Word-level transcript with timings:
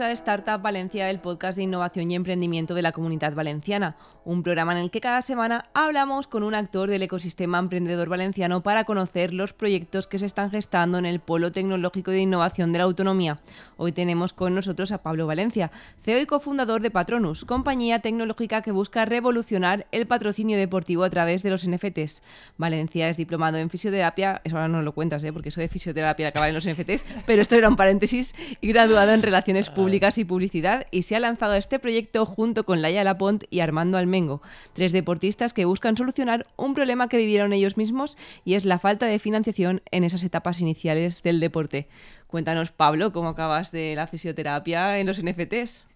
A 0.00 0.12
Startup 0.12 0.62
Valencia, 0.62 1.10
el 1.10 1.18
podcast 1.18 1.56
de 1.58 1.64
innovación 1.64 2.10
y 2.10 2.14
emprendimiento 2.14 2.74
de 2.74 2.80
la 2.80 2.92
comunidad 2.92 3.34
valenciana, 3.34 3.96
un 4.24 4.42
programa 4.42 4.72
en 4.72 4.78
el 4.78 4.90
que 4.90 5.00
cada 5.00 5.20
semana 5.20 5.68
hablamos 5.74 6.26
con 6.26 6.42
un 6.42 6.54
actor 6.54 6.88
del 6.88 7.02
ecosistema 7.02 7.58
emprendedor 7.58 8.08
valenciano 8.08 8.62
para 8.62 8.84
conocer 8.84 9.34
los 9.34 9.52
proyectos 9.52 10.06
que 10.06 10.18
se 10.18 10.26
están 10.26 10.50
gestando 10.50 10.96
en 10.96 11.04
el 11.04 11.20
Polo 11.20 11.52
Tecnológico 11.52 12.12
de 12.12 12.20
Innovación 12.20 12.72
de 12.72 12.78
la 12.78 12.84
Autonomía. 12.84 13.36
Hoy 13.76 13.92
tenemos 13.92 14.32
con 14.32 14.54
nosotros 14.54 14.90
a 14.92 15.02
Pablo 15.02 15.26
Valencia, 15.26 15.70
CEO 16.02 16.20
y 16.20 16.26
cofundador 16.26 16.80
de 16.80 16.90
Patronus, 16.90 17.44
compañía 17.44 17.98
tecnológica 17.98 18.62
que 18.62 18.72
busca 18.72 19.04
revolucionar 19.04 19.86
el 19.92 20.06
patrocinio 20.06 20.56
deportivo 20.56 21.04
a 21.04 21.10
través 21.10 21.42
de 21.42 21.50
los 21.50 21.68
NFTs. 21.68 22.22
Valencia 22.56 23.08
es 23.08 23.16
diplomado 23.16 23.58
en 23.58 23.68
fisioterapia, 23.68 24.40
eso 24.44 24.56
ahora 24.56 24.68
no 24.68 24.82
lo 24.82 24.92
cuentas, 24.92 25.22
¿eh? 25.24 25.32
porque 25.32 25.50
eso 25.50 25.60
de 25.60 25.68
fisioterapia 25.68 26.28
acaba 26.28 26.48
en 26.48 26.54
los 26.54 26.66
NFTs, 26.66 27.04
pero 27.26 27.42
esto 27.42 27.56
era 27.56 27.68
un 27.68 27.76
paréntesis, 27.76 28.34
y 28.62 28.68
graduado 28.68 29.12
en 29.12 29.22
relación 29.22 29.50
Públicas 29.50 29.89
y 29.92 30.24
Publicidad 30.24 30.86
y 30.90 31.02
se 31.02 31.16
ha 31.16 31.20
lanzado 31.20 31.54
este 31.54 31.78
proyecto 31.78 32.24
junto 32.24 32.64
con 32.64 32.80
Laia 32.80 33.02
Lapont 33.02 33.44
y 33.50 33.60
Armando 33.60 33.98
Almengo, 33.98 34.40
tres 34.72 34.92
deportistas 34.92 35.52
que 35.52 35.64
buscan 35.64 35.96
solucionar 35.96 36.46
un 36.56 36.74
problema 36.74 37.08
que 37.08 37.16
vivieron 37.16 37.52
ellos 37.52 37.76
mismos 37.76 38.16
y 38.44 38.54
es 38.54 38.64
la 38.64 38.78
falta 38.78 39.06
de 39.06 39.18
financiación 39.18 39.82
en 39.90 40.04
esas 40.04 40.22
etapas 40.22 40.60
iniciales 40.60 41.22
del 41.22 41.40
deporte. 41.40 41.88
Cuéntanos, 42.28 42.70
Pablo, 42.70 43.12
cómo 43.12 43.30
acabas 43.30 43.72
de 43.72 43.94
la 43.96 44.06
fisioterapia 44.06 44.98
en 44.98 45.06
los 45.08 45.22
NFTs. 45.22 45.88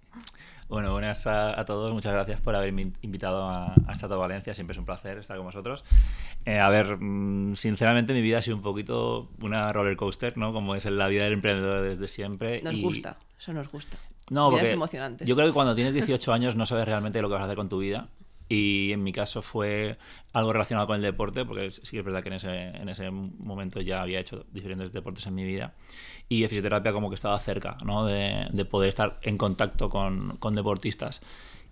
Bueno, 0.68 0.92
buenas 0.92 1.26
a, 1.26 1.64
todos. 1.64 1.92
Muchas 1.92 2.12
gracias 2.12 2.40
por 2.40 2.56
haberme 2.56 2.92
invitado 3.02 3.48
a, 3.48 3.74
a 3.74 4.16
Valencia. 4.16 4.54
Siempre 4.54 4.72
es 4.72 4.78
un 4.78 4.84
placer 4.84 5.18
estar 5.18 5.36
con 5.36 5.46
vosotros. 5.46 5.84
Eh, 6.46 6.58
a 6.58 6.68
ver, 6.68 6.96
mm, 6.98 7.54
sinceramente 7.56 8.12
mi 8.12 8.22
vida 8.22 8.38
ha 8.38 8.42
sido 8.42 8.56
un 8.56 8.62
poquito 8.62 9.28
una 9.40 9.72
roller 9.72 9.96
coaster, 9.96 10.36
¿no? 10.36 10.52
Como 10.52 10.74
es 10.74 10.84
la 10.86 11.08
vida 11.08 11.24
del 11.24 11.34
emprendedor 11.34 11.82
desde 11.82 12.08
siempre. 12.08 12.60
Nos 12.62 12.76
gusta, 12.76 13.18
eso 13.38 13.52
nos 13.52 13.70
gusta. 13.70 13.98
No, 14.30 14.50
porque 14.50 14.78
yo 15.26 15.36
creo 15.36 15.48
que 15.48 15.52
cuando 15.52 15.74
tienes 15.74 15.92
18 15.92 16.32
años 16.32 16.56
no 16.56 16.64
sabes 16.64 16.86
realmente 16.86 17.20
lo 17.20 17.28
que 17.28 17.34
vas 17.34 17.42
a 17.42 17.44
hacer 17.44 17.56
con 17.56 17.68
tu 17.68 17.78
vida. 17.78 18.08
Y 18.48 18.92
en 18.92 19.02
mi 19.02 19.12
caso 19.12 19.40
fue 19.40 19.96
algo 20.32 20.52
relacionado 20.52 20.86
con 20.86 20.96
el 20.96 21.02
deporte, 21.02 21.44
porque 21.44 21.70
sí 21.70 21.90
que 21.90 21.98
es 22.00 22.04
verdad 22.04 22.22
que 22.22 22.28
en 22.28 22.34
ese, 22.34 22.66
en 22.68 22.88
ese 22.88 23.10
momento 23.10 23.80
ya 23.80 24.02
había 24.02 24.20
hecho 24.20 24.44
diferentes 24.52 24.92
deportes 24.92 25.26
en 25.26 25.34
mi 25.34 25.44
vida. 25.44 25.74
Y 26.28 26.42
la 26.42 26.48
fisioterapia 26.48 26.92
como 26.92 27.08
que 27.08 27.14
estaba 27.14 27.38
cerca 27.40 27.76
¿no? 27.84 28.02
de, 28.04 28.46
de, 28.50 28.64
poder 28.64 28.88
estar 28.88 29.18
en 29.22 29.38
contacto 29.38 29.88
con, 29.88 30.36
con, 30.38 30.54
deportistas. 30.54 31.22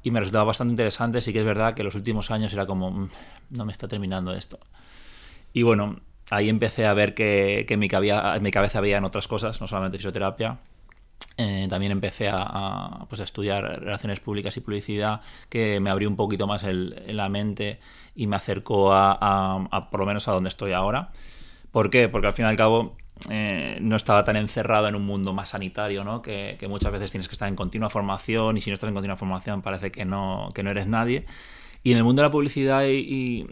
Y 0.02 0.10
me 0.10 0.20
resultaba 0.20 0.44
bastante 0.44 0.72
interesante. 0.72 1.20
Sí 1.20 1.32
que 1.32 1.40
es 1.40 1.44
verdad 1.44 1.74
que 1.74 1.84
los 1.84 1.94
últimos 1.94 2.30
años 2.30 2.52
era 2.52 2.66
como, 2.66 2.90
mm, 2.90 3.10
no 3.50 3.64
me 3.64 3.72
está 3.72 3.86
terminando 3.86 4.32
esto. 4.32 4.58
Y 5.52 5.62
bueno, 5.62 6.00
ahí 6.30 6.48
empecé 6.48 6.86
a 6.86 6.94
ver 6.94 7.14
que, 7.14 7.64
que 7.68 7.74
en, 7.74 7.80
mi 7.80 7.88
cabeza, 7.88 8.36
en 8.36 8.42
mi 8.42 8.50
cabeza 8.50 8.78
habían 8.78 9.04
otras 9.04 9.28
cosas, 9.28 9.60
no 9.60 9.66
solamente 9.66 9.98
fisioterapia, 9.98 10.58
eh, 11.38 11.66
también 11.68 11.92
empecé 11.92 12.28
a, 12.30 13.06
pues 13.08 13.20
a, 13.20 13.24
estudiar 13.24 13.80
relaciones 13.80 14.20
públicas 14.20 14.56
y 14.56 14.60
publicidad, 14.60 15.20
que 15.48 15.80
me 15.80 15.90
abrió 15.90 16.08
un 16.08 16.16
poquito 16.16 16.46
más 16.46 16.62
el, 16.64 17.02
la 17.08 17.28
mente 17.28 17.78
y 18.14 18.26
me 18.26 18.36
acercó 18.36 18.92
a, 18.92 19.88
por 19.90 20.00
lo 20.00 20.06
menos 20.06 20.28
a 20.28 20.32
donde 20.32 20.48
estoy 20.48 20.72
ahora. 20.72 21.10
¿Por 21.70 21.88
qué? 21.88 22.08
Porque 22.08 22.26
al 22.26 22.32
fin 22.34 22.44
y 22.44 22.48
al 22.48 22.56
cabo 22.56 22.96
eh, 23.30 23.78
no 23.80 23.96
estaba 23.96 24.24
tan 24.24 24.36
encerrado 24.36 24.88
en 24.88 24.94
un 24.94 25.06
mundo 25.06 25.32
más 25.32 25.50
sanitario, 25.50 26.04
¿no? 26.04 26.20
Que, 26.20 26.58
muchas 26.68 26.92
veces 26.92 27.10
tienes 27.10 27.28
que 27.28 27.34
estar 27.34 27.48
en 27.48 27.56
continua 27.56 27.88
formación 27.88 28.56
y 28.58 28.60
si 28.60 28.70
no 28.70 28.74
estás 28.74 28.88
en 28.88 28.94
continua 28.94 29.16
formación 29.16 29.62
parece 29.62 29.90
que 29.90 30.04
no, 30.04 30.50
que 30.54 30.62
no 30.62 30.70
eres 30.70 30.86
nadie. 30.86 31.24
Y 31.82 31.92
en 31.92 31.98
el 31.98 32.04
mundo 32.04 32.22
de 32.22 32.28
la 32.28 32.32
publicidad 32.32 32.84
y, 32.86 33.46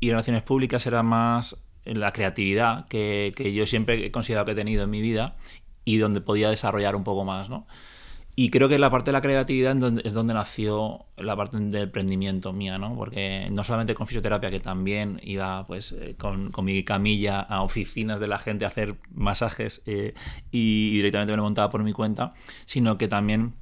y, 0.00 0.10
relaciones 0.10 0.42
públicas 0.42 0.86
era 0.86 1.02
más 1.02 1.56
la 1.84 2.12
creatividad 2.12 2.86
que, 2.88 3.32
que, 3.34 3.52
yo 3.54 3.66
siempre 3.66 4.06
he 4.06 4.10
considerado 4.10 4.44
que 4.46 4.52
he 4.52 4.54
tenido 4.54 4.84
en 4.84 4.90
mi 4.90 5.00
vida 5.00 5.36
y 5.84 5.98
donde 5.98 6.20
podía 6.20 6.50
desarrollar 6.50 6.96
un 6.96 7.04
poco 7.04 7.24
más, 7.24 7.50
¿no? 7.50 7.66
Y 8.36 8.50
creo 8.50 8.68
que 8.68 8.78
la 8.78 8.90
parte 8.90 9.10
de 9.10 9.12
la 9.12 9.20
creatividad 9.20 9.76
es 10.04 10.12
donde 10.12 10.34
nació 10.34 11.06
la 11.16 11.36
parte 11.36 11.56
del 11.56 11.84
emprendimiento 11.84 12.52
mía, 12.52 12.78
¿no? 12.78 12.96
Porque 12.96 13.48
no 13.52 13.62
solamente 13.62 13.94
con 13.94 14.08
fisioterapia, 14.08 14.50
que 14.50 14.58
también 14.58 15.20
iba 15.22 15.64
pues 15.68 15.92
eh, 15.92 16.16
con, 16.18 16.50
con 16.50 16.64
mi 16.64 16.82
camilla 16.82 17.40
a 17.40 17.62
oficinas 17.62 18.18
de 18.18 18.26
la 18.26 18.38
gente 18.38 18.64
a 18.64 18.68
hacer 18.68 18.96
masajes 19.12 19.82
eh, 19.86 20.14
y 20.50 20.96
directamente 20.96 21.32
me 21.32 21.36
lo 21.36 21.44
montaba 21.44 21.70
por 21.70 21.84
mi 21.84 21.92
cuenta, 21.92 22.34
sino 22.64 22.98
que 22.98 23.06
también 23.06 23.54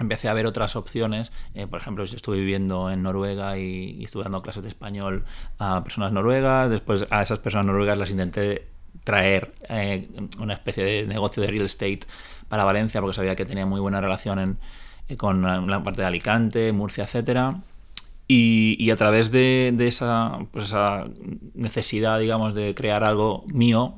empecé 0.00 0.30
a 0.30 0.32
ver 0.32 0.46
otras 0.46 0.74
opciones. 0.74 1.30
Eh, 1.52 1.66
por 1.66 1.78
ejemplo, 1.80 2.04
estuve 2.04 2.38
viviendo 2.38 2.90
en 2.90 3.02
Noruega 3.02 3.58
y, 3.58 3.96
y, 3.98 4.04
estuve 4.04 4.22
dando 4.22 4.40
clases 4.40 4.62
de 4.62 4.70
español 4.70 5.24
a 5.58 5.84
personas 5.84 6.12
noruegas. 6.12 6.70
Después 6.70 7.06
a 7.10 7.22
esas 7.22 7.40
personas 7.40 7.66
noruegas 7.66 7.98
las 7.98 8.08
intenté 8.08 8.73
traer 9.02 9.52
eh, 9.68 10.08
una 10.40 10.54
especie 10.54 10.84
de 10.84 11.06
negocio 11.06 11.42
de 11.42 11.48
real 11.48 11.64
estate 11.64 12.00
para 12.48 12.64
Valencia, 12.64 13.00
porque 13.00 13.16
sabía 13.16 13.34
que 13.34 13.44
tenía 13.44 13.66
muy 13.66 13.80
buena 13.80 14.00
relación 14.00 14.58
eh, 15.08 15.16
con 15.16 15.42
la 15.42 15.82
parte 15.82 16.02
de 16.02 16.06
Alicante, 16.06 16.72
Murcia, 16.72 17.04
etcétera. 17.04 17.56
Y, 18.26 18.90
a 18.90 18.96
través 18.96 19.30
de, 19.30 19.74
esa, 19.80 20.38
pues 20.50 20.66
esa, 20.66 21.04
necesidad, 21.54 22.18
digamos, 22.18 22.54
de 22.54 22.74
crear 22.74 23.04
algo 23.04 23.44
mío, 23.52 23.96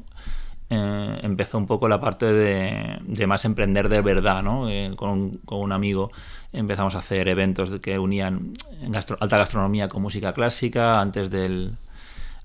eh, 0.69 1.19
empezó 1.23 1.59
un 1.59 1.69
poco 1.69 1.89
la 1.89 2.01
parte 2.01 2.27
de, 2.27 3.27
más 3.29 3.45
emprender 3.45 3.89
de 3.89 4.01
verdad, 4.01 4.43
¿no? 4.43 4.67
con, 4.97 5.41
un, 5.49 5.73
amigo 5.73 6.11
empezamos 6.53 6.97
a 6.97 6.99
hacer 6.99 7.29
eventos 7.29 7.79
que 7.81 8.01
unían 8.01 8.53
alta 9.21 9.39
gastronomía 9.39 9.89
con 9.89 10.03
música 10.03 10.33
clásica 10.33 10.99
antes, 10.99 11.31
del, 11.31 11.77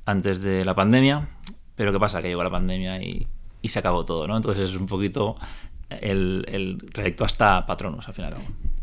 antes 0.06 0.41
de 0.44 0.63
la 0.63 0.75
pandemia 0.75 1.29
pero 1.81 1.92
¿qué 1.92 2.00
pasa? 2.00 2.22
Que 2.22 2.28
llegó 2.28 2.44
la 2.44 2.52
pandemia 2.52 2.96
y, 3.02 3.25
se 3.68 3.80
acabó 3.80 4.06
todo, 4.06 4.28
¿no? 4.28 4.36
Entonces 4.36 4.69
es 4.69 4.78
un 4.78 4.86
poquito 4.86 5.36
el, 5.90 6.78
trayecto 6.94 7.25
hasta 7.25 7.66
Patronus, 7.66 8.08
al 8.08 8.14
final. 8.14 8.36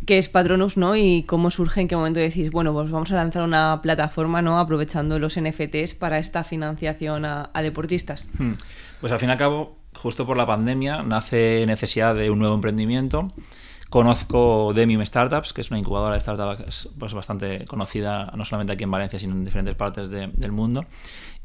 ¿Qué 0.05 0.19
es 0.19 0.29
Patronus, 0.29 0.77
no? 0.77 0.97
Y 0.97 1.23
cómo 1.23 1.53
surge, 1.53 1.81
en 1.81 1.87
qué 1.87 1.95
momento 1.95 2.19
decís, 2.19 2.51
bueno, 2.51 2.73
pues 2.73 2.91
vamos 2.91 3.13
a 3.13 3.15
lanzar 3.15 3.45
una 3.45 3.81
plataforma, 3.83 4.43
¿no? 4.43 4.59
Aprovechando 4.59 5.21
los 5.21 5.39
NFTs 5.41 5.95
para 5.95 6.19
esta 6.19 6.43
financiación 6.43 7.25
a, 7.25 7.53
deportistas. 7.63 8.31
Hmm. 8.37 8.55
Pues 9.01 9.13
al 9.13 9.21
fin 9.21 9.29
y 9.29 9.33
al 9.33 9.39
cabo, 9.39 9.77
justo 9.95 10.27
por 10.27 10.37
la 10.37 10.47
pandemia, 10.47 11.05
nace 11.05 11.63
necesidad 11.69 12.17
de 12.17 12.31
un 12.31 12.41
nuevo 12.41 12.57
emprendimiento. 12.57 13.29
Conozco 13.91 14.73
Demium 14.75 15.07
Startups, 15.07 15.53
que 15.53 15.61
es 15.61 15.71
una 15.71 15.79
incubadora 15.79 16.17
de 16.17 16.21
startups 16.21 16.89
pues, 16.99 17.15
bastante 17.15 17.65
conocida, 17.65 18.33
no 18.35 18.45
solamente 18.45 18.73
aquí 18.73 18.83
en 18.83 18.91
Valencia, 18.91 19.21
sino 19.21 19.35
en 19.35 19.45
diferentes 19.45 19.77
partes 19.77 20.11
del 20.11 20.51
mundo. 20.51 20.85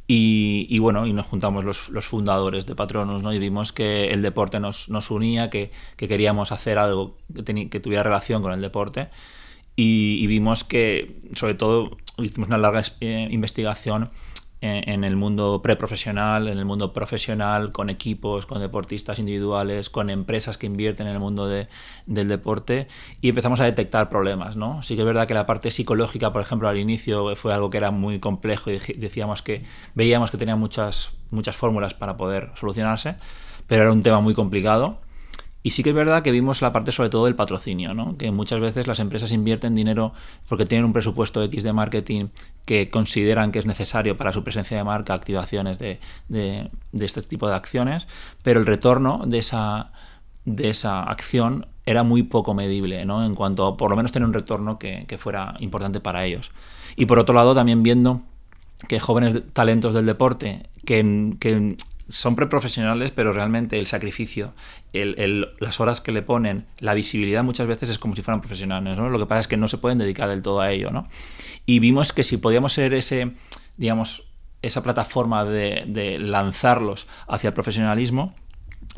Y, 0.05 0.77
bueno, 0.79 1.07
y 1.07 1.13
nos 1.13 1.25
juntamos 1.25 1.63
los, 1.63 2.05
fundadores 2.05 2.65
de 2.65 2.75
Patronos, 2.75 3.23
¿no? 3.23 3.33
Y 3.33 3.39
vimos 3.39 3.71
que 3.71 4.11
el 4.11 4.21
deporte 4.21 4.59
nos, 4.59 4.89
nos 4.89 5.09
unía, 5.09 5.49
que, 5.49 5.71
queríamos 5.97 6.51
hacer 6.51 6.77
algo 6.77 7.17
que, 7.33 7.69
que, 7.69 7.79
tuviera 7.79 8.03
relación 8.03 8.41
con 8.41 8.51
el 8.51 8.61
deporte. 8.61 9.09
Y, 9.75 10.17
y, 10.21 10.27
vimos 10.27 10.63
que, 10.63 11.21
sobre 11.35 11.55
todo, 11.55 11.97
hicimos 12.17 12.47
una 12.49 12.57
larga 12.57 12.83
eh, 12.99 13.27
investigación 13.31 14.09
en 14.65 15.03
el 15.03 15.17
mundo 15.17 15.61
preprofesional, 15.61 16.47
en 16.47 16.57
el 16.57 16.63
mundo 16.63 16.93
profesional, 16.93 17.73
con 17.73 17.89
equipos, 17.89 18.45
con 18.45 18.61
deportistas 18.61 19.19
individuales, 19.19 19.89
con 19.89 20.09
empresas 20.09 20.57
que 20.57 20.67
invierten 20.67 21.07
en 21.07 21.13
el 21.13 21.19
mundo 21.19 21.47
de, 21.47 21.67
del 22.05 22.29
deporte 22.29 22.87
y 23.19 23.27
empezamos 23.27 23.59
a 23.59 23.65
detectar 23.65 24.09
problemas. 24.09 24.55
¿no? 24.55 24.81
Sí 24.81 24.95
que 24.95 25.01
es 25.01 25.05
verdad 25.05 25.27
que 25.27 25.33
la 25.33 25.45
parte 25.45 25.69
psicológica, 25.69 26.31
por 26.31 26.41
ejemplo, 26.41 26.69
al 26.69 26.77
inicio 26.77 27.35
fue 27.35 27.53
algo 27.53 27.69
que 27.69 27.77
era 27.77 27.91
muy 27.91 28.19
complejo 28.19 28.71
y 28.71 28.79
decíamos 28.95 29.41
que 29.41 29.63
veíamos 29.95 30.31
que 30.31 30.37
tenía 30.37 30.55
muchas, 30.55 31.11
muchas 31.29 31.57
fórmulas 31.57 31.93
para 31.93 32.15
poder 32.15 32.51
solucionarse, 32.55 33.15
pero 33.67 33.81
era 33.81 33.91
un 33.91 34.01
tema 34.01 34.21
muy 34.21 34.33
complicado 34.33 35.02
y 35.63 35.69
sí 35.69 35.81
que 35.81 35.89
es 35.89 35.95
verdad 35.95 36.21
que 36.21 36.31
vimos 36.31 36.61
la 36.61 36.73
parte 36.73 36.91
sobre 36.91 37.09
todo 37.09 37.25
del 37.25 37.35
patrocinio, 37.35 37.93
¿no? 37.93 38.17
que 38.17 38.29
muchas 38.31 38.59
veces 38.59 38.85
las 38.85 38.99
empresas 38.99 39.31
invierten 39.31 39.73
dinero 39.73 40.13
porque 40.49 40.65
tienen 40.65 40.85
un 40.85 40.93
presupuesto 40.93 41.41
X 41.41 41.63
de 41.63 41.71
marketing 41.71 42.27
que 42.65 42.89
consideran 42.89 43.53
que 43.53 43.59
es 43.59 43.65
necesario 43.65 44.17
para 44.17 44.33
su 44.33 44.43
presencia 44.43 44.75
de 44.75 44.83
marca, 44.83 45.13
activaciones 45.13 45.79
de, 45.79 45.99
de, 46.27 46.69
este 46.99 47.21
tipo 47.21 47.47
de 47.47 47.55
acciones, 47.55 48.07
pero 48.43 48.59
el 48.59 48.65
retorno 48.65 49.23
de 49.25 49.37
esa, 49.39 49.93
de 50.43 50.69
esa 50.69 51.01
acción 51.03 51.67
era 51.85 52.03
muy 52.03 52.23
poco 52.23 52.53
medible, 52.53 53.05
¿no? 53.05 53.23
en 53.23 53.33
cuanto 53.33 53.65
a 53.65 53.77
por 53.77 53.89
lo 53.89 53.95
menos 53.95 54.11
tener 54.11 54.27
un 54.27 54.33
retorno 54.33 54.77
que, 54.77 55.05
que 55.07 55.17
fuera 55.17 55.55
importante 55.59 56.01
para 56.01 56.25
ellos. 56.25 56.51
Y 56.97 57.05
por 57.05 57.19
otro 57.19 57.33
lado, 57.33 57.55
también 57.55 57.83
viendo 57.83 58.21
que 58.89 58.99
jóvenes 58.99 59.41
talentos 59.53 59.93
del 59.93 60.05
deporte 60.05 60.69
que, 60.85 61.35
que 61.39 61.77
son 62.09 62.35
preprofesionales, 62.35 63.11
pero 63.11 63.31
realmente 63.31 63.79
el 63.79 63.87
sacrificio, 63.87 64.53
las 64.91 65.79
horas 65.79 66.01
que 66.01 66.11
le 66.11 66.21
ponen, 66.21 66.65
la 66.79 66.93
visibilidad 66.93 67.43
muchas 67.43 67.67
veces 67.67 67.89
es 67.89 67.99
como 67.99 68.15
si 68.15 68.21
fueran 68.21 68.41
profesionales, 68.41 68.97
¿no? 68.97 69.09
Lo 69.09 69.19
que 69.19 69.25
pasa 69.25 69.41
es 69.41 69.47
que 69.47 69.57
no 69.57 69.67
se 69.67 69.77
pueden 69.77 69.97
dedicar 69.97 70.29
del 70.29 70.43
todo 70.43 70.61
a 70.61 70.71
ello, 70.71 70.91
¿no? 70.91 71.07
Y 71.65 71.79
vimos 71.79 72.11
que 72.13 72.23
si 72.23 72.37
podíamos 72.37 72.73
ser 72.73 72.93
ese, 72.93 73.31
digamos, 73.77 74.25
esa 74.61 74.83
plataforma 74.83 75.45
de, 75.45 76.17
lanzarlos 76.19 77.07
hacia 77.27 77.49
el 77.49 77.53
profesionalismo, 77.53 78.33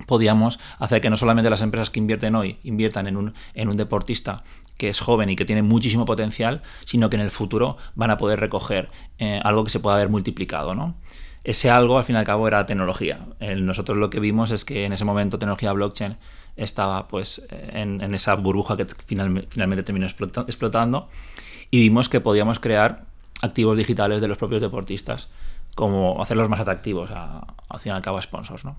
podíamos 0.08 0.60
hacer 0.80 1.00
que 1.00 1.10
no 1.10 1.18
solamente 1.18 1.50
las 1.50 1.62
empresas 1.62 1.90
que 1.90 2.00
invierten 2.00 2.36
hoy 2.36 2.58
inviertan 2.64 3.08
en 3.08 3.18
un, 3.18 3.78
deportista 3.78 4.44
que 4.78 4.90
es 4.90 5.00
joven 5.00 5.30
y 5.30 5.36
que 5.36 5.46
tiene 5.46 5.62
muchísimo 5.62 6.06
potencial, 6.06 6.62
sino 6.84 7.10
que 7.10 7.16
en 7.16 7.22
el 7.22 7.32
futuro 7.32 7.78
van 7.96 8.12
a 8.12 8.18
poder 8.18 8.40
recoger 8.40 8.90
eh, 9.20 9.40
algo 9.44 9.64
que 9.64 9.70
se 9.70 9.80
pueda 9.80 9.96
haber 9.96 10.10
multiplicado. 10.10 10.76
Ese 11.46 11.70
algo, 11.70 12.00
al 12.00 12.04
fin 12.04 12.16
y 12.16 12.20
al 12.20 12.26
cabo, 12.26 12.48
era 12.48 12.66
tecnología. 12.66 13.20
nosotros 13.58 13.98
lo 14.00 14.10
que 14.10 14.20
vimos 14.20 14.50
es 14.50 14.66
que 14.66 14.86
en 14.86 14.94
ese 14.94 15.06
momento 15.06 15.38
tecnología 15.38 15.72
blockchain 15.74 16.18
estaba 16.58 17.08
pues 17.08 17.46
en, 17.50 18.02
esa 18.16 18.34
burbuja 18.34 18.76
que 18.76 18.88
finalmente 19.06 19.84
terminó 19.84 20.08
explotando 20.08 21.08
y 21.70 21.80
vimos 21.80 22.10
que 22.10 22.20
podíamos 22.20 22.60
crear 22.60 23.06
activos 23.44 23.78
digitales 23.78 24.22
de 24.22 24.28
los 24.28 24.38
propios 24.38 24.62
deportistas, 24.62 25.30
como 25.76 26.20
hacerlos 26.20 26.50
más 26.50 26.60
atractivos 26.60 27.12
a, 27.12 27.46
al 27.70 27.80
fin 27.80 27.92
y 27.92 27.96
al 27.96 28.02
cabo 28.02 28.18
a 28.18 28.22
sponsors, 28.24 28.66
¿no? 28.66 28.76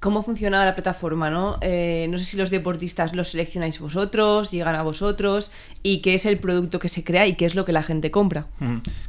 ¿Cómo 0.00 0.22
funciona 0.22 0.64
la 0.64 0.74
plataforma? 0.74 1.28
¿no? 1.28 1.58
Eh, 1.60 2.06
no 2.08 2.18
sé 2.18 2.24
si 2.24 2.36
los 2.36 2.50
deportistas 2.50 3.16
los 3.16 3.30
seleccionáis 3.30 3.80
vosotros, 3.80 4.52
llegan 4.52 4.76
a 4.76 4.82
vosotros 4.82 5.52
y 5.82 6.02
qué 6.02 6.14
es 6.14 6.24
el 6.24 6.38
producto 6.38 6.78
que 6.78 6.88
se 6.88 7.02
crea 7.02 7.26
y 7.26 7.34
qué 7.34 7.46
es 7.46 7.56
lo 7.56 7.64
que 7.64 7.72
la 7.72 7.82
gente 7.82 8.12
compra. 8.12 8.46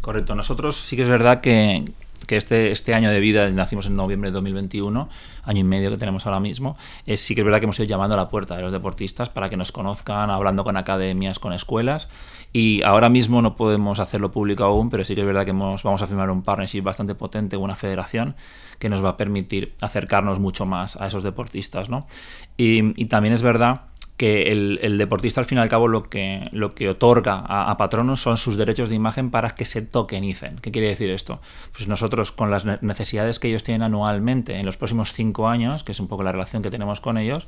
correcto, 0.02 0.34
nosotros 0.34 0.76
sí 0.76 0.96
que 0.96 1.04
es 1.04 1.10
verdad 1.10 1.42
que, 1.42 1.86
que 2.28 2.38
este, 2.38 2.72
este 2.72 2.94
año 2.94 3.10
de 3.10 3.20
vida, 3.20 3.50
nacimos 3.50 3.88
en 3.88 3.96
noviembre 3.96 4.30
de 4.30 4.34
2021, 4.34 5.10
año 5.44 5.60
y 5.60 5.64
medio 5.64 5.90
que 5.92 5.98
tenemos 5.98 6.26
ahora 6.26 6.40
mismo, 6.40 6.78
es, 7.06 7.22
sí 7.22 7.36
que 7.36 7.42
es 7.42 7.46
verdad 7.46 7.60
que 7.60 7.66
hemos 7.66 7.80
ido 7.80 7.88
llamando 7.88 8.16
a 8.16 8.18
la 8.18 8.30
puerta 8.30 8.56
de 8.56 8.62
los 8.62 8.72
deportistas 8.72 9.30
para 9.30 9.50
que 9.50 9.58
nos 9.58 9.72
conozcan, 9.72 10.30
hablando 10.32 10.64
con 10.64 10.78
academias, 10.78 11.40
con 11.40 11.54
escuelas 11.54 12.08
y 12.52 12.82
ahora 12.82 13.10
mismo 13.10 13.42
no 13.42 13.56
podemos 13.56 14.00
hacerlo 14.00 14.32
público 14.32 14.64
aún, 14.64 14.90
pero 14.90 15.06
sí 15.06 15.14
que 15.14 15.22
es 15.22 15.28
verdad 15.28 15.46
que 15.46 15.52
vamos 15.52 16.02
a 16.02 16.08
firmar 16.08 16.32
un 16.32 16.42
partnership 16.42 16.82
bastante 16.82 17.14
potente, 17.14 17.58
una 17.58 17.76
federación 17.76 18.36
que 18.80 18.90
nos 18.90 19.04
va 19.04 19.10
a 19.10 19.18
permitir 19.18 19.76
acercarnos 19.82 20.40
mucho 20.40 20.66
más 20.66 20.96
a 20.96 21.08
esos 21.08 21.22
deportistas. 21.22 21.90
¿no? 21.90 22.08
Y, 22.58 23.06
también 23.06 23.34
es 23.34 23.44
verdad 23.44 23.82
que 24.20 24.50
el, 24.50 24.98
deportista 24.98 25.40
al 25.40 25.46
fin 25.46 25.60
y 25.60 25.62
al 25.62 25.70
cabo 25.70 25.88
lo 25.88 26.04
que, 26.04 26.44
lo 26.52 26.76
que 26.76 26.90
otorga 26.90 27.36
a, 27.36 27.72
a, 27.72 27.78
patronos 27.78 28.22
son 28.22 28.36
sus 28.36 28.58
derechos 28.58 28.90
de 28.90 28.96
imagen 28.96 29.32
para 29.32 29.52
que 29.52 29.64
se 29.64 29.82
tokenicen. 29.82 30.58
¿Qué 30.58 30.72
quiere 30.72 30.90
decir 30.90 31.10
esto? 31.10 31.40
Pues 31.72 31.88
nosotros 31.88 32.34
con 32.34 32.52
las 32.52 32.66
necesidades 32.84 33.40
que 33.40 33.48
ellos 33.48 33.64
tienen 33.64 33.82
anualmente 33.82 34.58
en 34.58 34.66
los 34.66 34.76
próximos 34.76 35.14
cinco 35.14 35.48
años, 35.48 35.86
que 35.86 35.94
es 35.94 36.02
un 36.02 36.10
poco 36.10 36.24
la 36.24 36.34
relación 36.34 36.62
que 36.62 36.70
tenemos 36.70 37.00
con 37.00 37.18
ellos, 37.18 37.48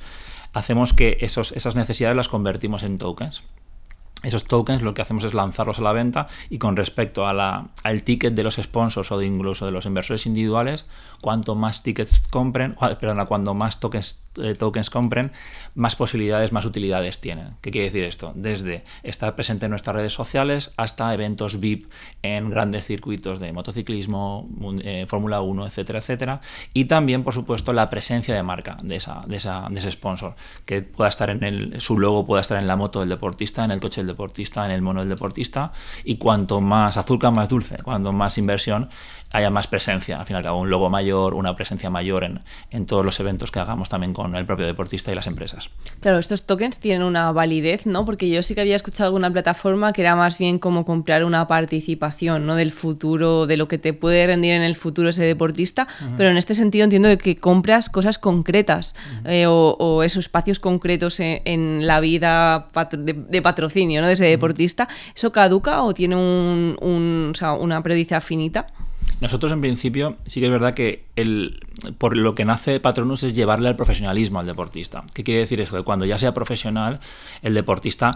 hacemos 0.54 0.94
que 0.94 1.18
esos, 1.20 1.52
esas 1.52 1.76
necesidades 1.76 2.16
las 2.16 2.30
convertimos 2.30 2.84
en 2.84 2.98
tokens. 2.98 3.44
Esos 4.24 4.44
tokens 4.44 4.82
lo 4.82 4.94
que 4.94 5.02
hacemos 5.02 5.24
es 5.24 5.34
lanzarlos 5.34 5.80
a 5.80 5.82
la 5.82 5.94
venta 5.94 6.28
y 6.50 6.58
con 6.60 6.76
respecto 6.76 7.28
a 7.28 7.34
la, 7.34 7.70
al 7.84 8.04
ticket 8.04 8.34
de 8.34 8.44
los 8.44 8.56
sponsors 8.56 9.12
o 9.12 9.18
de 9.18 9.26
incluso 9.26 9.66
de 9.66 9.72
los 9.72 9.86
inversores 9.86 10.26
individuales, 10.26 10.86
cuanto 11.22 11.56
más 11.56 11.84
tickets 11.84 12.28
compren, 12.30 12.76
perdón, 13.00 13.26
cuando 13.26 13.54
más 13.54 13.80
tokens 13.80 14.18
eh, 14.38 14.56
tokens 14.56 14.90
compren, 14.90 15.32
más 15.76 15.98
posibilidades, 15.98 16.54
más 16.54 16.66
utilidades 16.66 17.20
tienen. 17.20 17.58
¿Qué 17.60 17.70
quiere 17.70 17.88
decir 17.88 18.04
esto? 18.04 18.32
Desde 18.34 18.86
estar 19.04 19.36
presente 19.36 19.66
en 19.66 19.72
nuestras 19.72 19.94
redes 19.94 20.14
sociales 20.14 20.72
hasta 20.78 21.14
eventos 21.14 21.60
VIP 21.60 21.92
en 22.22 22.50
grandes 22.50 22.86
circuitos 22.86 23.42
de 23.42 23.52
motociclismo, 23.52 24.48
eh, 24.84 25.06
Fórmula 25.08 25.42
1, 25.42 25.68
etcétera, 25.68 26.00
etcétera. 26.00 26.42
Y 26.74 26.86
también, 26.86 27.24
por 27.24 27.34
supuesto, 27.34 27.74
la 27.74 27.90
presencia 27.90 28.34
de 28.34 28.42
marca 28.42 28.78
de, 28.82 28.96
esa, 28.96 29.22
de, 29.28 29.36
esa, 29.36 29.68
de 29.70 29.80
ese 29.80 29.92
sponsor, 29.92 30.36
que 30.66 30.82
pueda 30.82 31.10
estar 31.10 31.30
en 31.30 31.44
el, 31.44 31.82
su 31.82 32.00
logo 32.00 32.26
pueda 32.26 32.42
estar 32.42 32.58
en 32.58 32.68
la 32.68 32.78
moto 32.78 33.02
del 33.02 33.10
deportista, 33.10 33.66
en 33.66 33.72
el 33.72 33.82
coche 33.82 34.00
del 34.00 34.08
deportista, 34.12 34.66
en 34.66 34.72
el 34.72 34.82
mono 34.82 35.02
del 35.02 35.10
deportista. 35.10 35.72
Y 36.04 36.18
cuanto 36.18 36.62
más 36.62 36.98
azulca, 36.98 37.32
más 37.32 37.50
dulce. 37.50 37.78
Cuanto 37.84 38.12
más 38.14 38.38
inversión, 38.38 38.90
haya 39.32 39.50
más 39.50 39.68
presencia, 39.68 40.20
al 40.20 40.26
fin 40.26 40.36
y 40.36 40.38
al 40.38 40.44
cabo, 40.44 40.60
un 40.60 40.70
logo 40.70 40.90
mayor, 40.90 41.34
una 41.34 41.56
presencia 41.56 41.90
mayor 41.90 42.24
en, 42.24 42.40
en, 42.70 42.86
todos 42.86 43.06
los 43.06 43.20
eventos 43.20 43.52
que 43.52 43.60
hagamos 43.60 43.90
también 43.90 44.14
con 44.14 44.36
el 44.36 44.46
propio 44.46 44.66
deportista 44.66 45.12
y 45.12 45.16
las 45.16 45.28
empresas. 45.28 45.70
Claro, 46.02 46.18
estos 46.20 46.46
tokens 46.46 46.80
tienen 46.80 47.04
una 47.04 47.32
validez, 47.32 47.86
¿no? 47.86 48.06
Porque 48.06 48.30
yo 48.30 48.44
sí 48.44 48.56
que 48.56 48.62
había 48.62 48.76
escuchado 48.76 49.08
alguna 49.08 49.32
plataforma 49.32 49.94
que 49.94 50.02
era 50.02 50.16
más 50.16 50.38
bien 50.38 50.60
como 50.60 50.86
comprar 50.86 51.24
una 51.24 51.48
participación, 51.48 52.46
¿no? 52.46 52.56
Del 52.56 52.72
futuro, 52.72 53.48
de 53.48 53.58
lo 53.58 53.68
que 53.68 53.78
te 53.78 53.94
puede 53.94 54.28
rendir 54.28 54.54
en 54.54 54.64
el 54.64 54.76
futuro 54.76 55.10
ese 55.10 55.26
deportista, 55.26 55.88
pero 56.18 56.30
en 56.30 56.38
este 56.38 56.56
sentido 56.56 56.84
entiendo 56.84 57.16
que 57.18 57.36
compras 57.36 57.90
cosas 57.90 58.18
concretas 58.18 58.96
eh, 59.26 59.46
o, 59.48 60.04
esos 60.04 60.26
espacios 60.26 60.60
concretos 60.60 61.20
en, 61.20 61.86
la 61.86 62.00
vida 62.00 62.68
de, 62.92 63.42
patrocinio, 63.42 64.02
¿no? 64.02 64.08
De 64.08 64.14
ese 64.14 64.26
deportista. 64.26 64.88
¿Eso 65.16 65.32
caduca 65.32 65.84
o 65.84 65.94
tiene 65.94 66.16
un, 66.16 66.78
un, 66.82 67.32
o 67.32 67.36
sea, 67.36 67.54
una 67.54 67.82
periodicidad 67.82 68.22
finita? 68.22 68.68
Nosotros 69.22 69.52
en 69.52 69.62
principio 69.62 70.18
sí 70.26 70.40
que 70.40 70.48
es 70.48 70.52
verdad 70.52 70.74
que 70.74 71.06
por 71.98 72.18
lo 72.18 72.36
que 72.36 72.46
nace 72.46 72.80
Patronus 72.80 73.24
es 73.24 73.36
llevarle 73.36 73.70
al 73.70 73.76
profesionalismo 73.76 74.40
al 74.40 74.46
deportista. 74.46 75.04
¿Qué 75.14 75.24
quiere 75.24 75.42
decir 75.42 75.60
eso? 75.62 75.78
Que 75.78 75.84
cuando 75.84 76.06
ya 76.06 76.18
sea 76.18 76.34
profesional, 76.34 77.00
el 77.42 77.54
deportista 77.54 78.12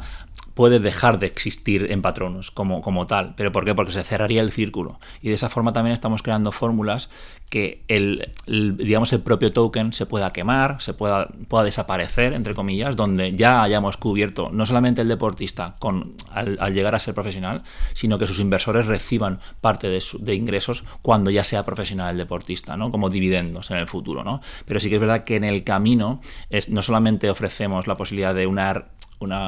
puede 0.55 0.79
dejar 0.79 1.19
de 1.19 1.27
existir 1.27 1.91
en 1.91 2.01
Patronus 2.01 2.49
como, 2.49 2.81
como 2.81 3.05
tal. 3.05 3.33
¿Pero 3.35 3.51
por 3.51 3.65
qué? 3.65 3.75
Porque 3.75 3.91
se 3.91 4.03
cerraría 4.03 4.41
el 4.41 4.51
círculo. 4.51 4.99
Y 5.21 5.27
de 5.27 5.33
esa 5.33 5.49
forma 5.49 5.71
también 5.71 5.93
estamos 5.93 6.23
creando 6.23 6.51
fórmulas 6.51 7.09
que 7.49 7.83
el, 7.87 8.31
digamos, 8.47 9.13
el 9.13 9.21
propio 9.21 9.51
token 9.51 9.93
se 9.93 10.05
pueda 10.05 10.31
quemar, 10.31 10.81
se 10.81 10.93
pueda, 10.93 11.27
pueda 11.47 11.63
desaparecer, 11.63 12.33
entre 12.33 12.55
comillas, 12.55 12.95
donde 12.95 13.33
ya 13.33 13.61
hayamos 13.61 13.97
cubierto 13.97 14.49
no 14.51 14.65
solamente 14.65 15.01
el 15.01 15.07
deportista 15.07 15.75
con, 15.79 16.15
al, 16.31 16.57
llegar 16.73 16.95
a 16.95 16.99
ser 16.99 17.13
profesional, 17.13 17.63
sino 17.93 18.17
que 18.17 18.25
sus 18.25 18.39
inversores 18.39 18.87
reciban 18.87 19.39
parte 19.61 19.89
de, 19.89 20.35
ingresos 20.35 20.83
cuando 21.01 21.31
ya 21.31 21.43
sea 21.43 21.63
profesional 21.63 22.11
el 22.11 22.17
deportista, 22.17 22.75
¿no? 22.77 22.91
Como 22.95 23.09
dividendos 23.09 23.71
en 23.71 23.77
el 23.77 23.87
futuro. 23.87 24.23
¿no? 24.23 24.39
Pero 24.65 24.79
sí 24.79 24.87
que 24.87 24.95
es 24.95 25.01
verdad 25.01 25.25
que 25.25 25.35
en 25.35 25.43
el 25.43 25.65
camino 25.65 26.21
no 26.69 26.81
solamente 26.81 27.29
ofrecemos 27.29 27.87
la 27.87 27.95
posibilidad 27.95 28.33
de 28.33 28.47
una, 28.47 28.87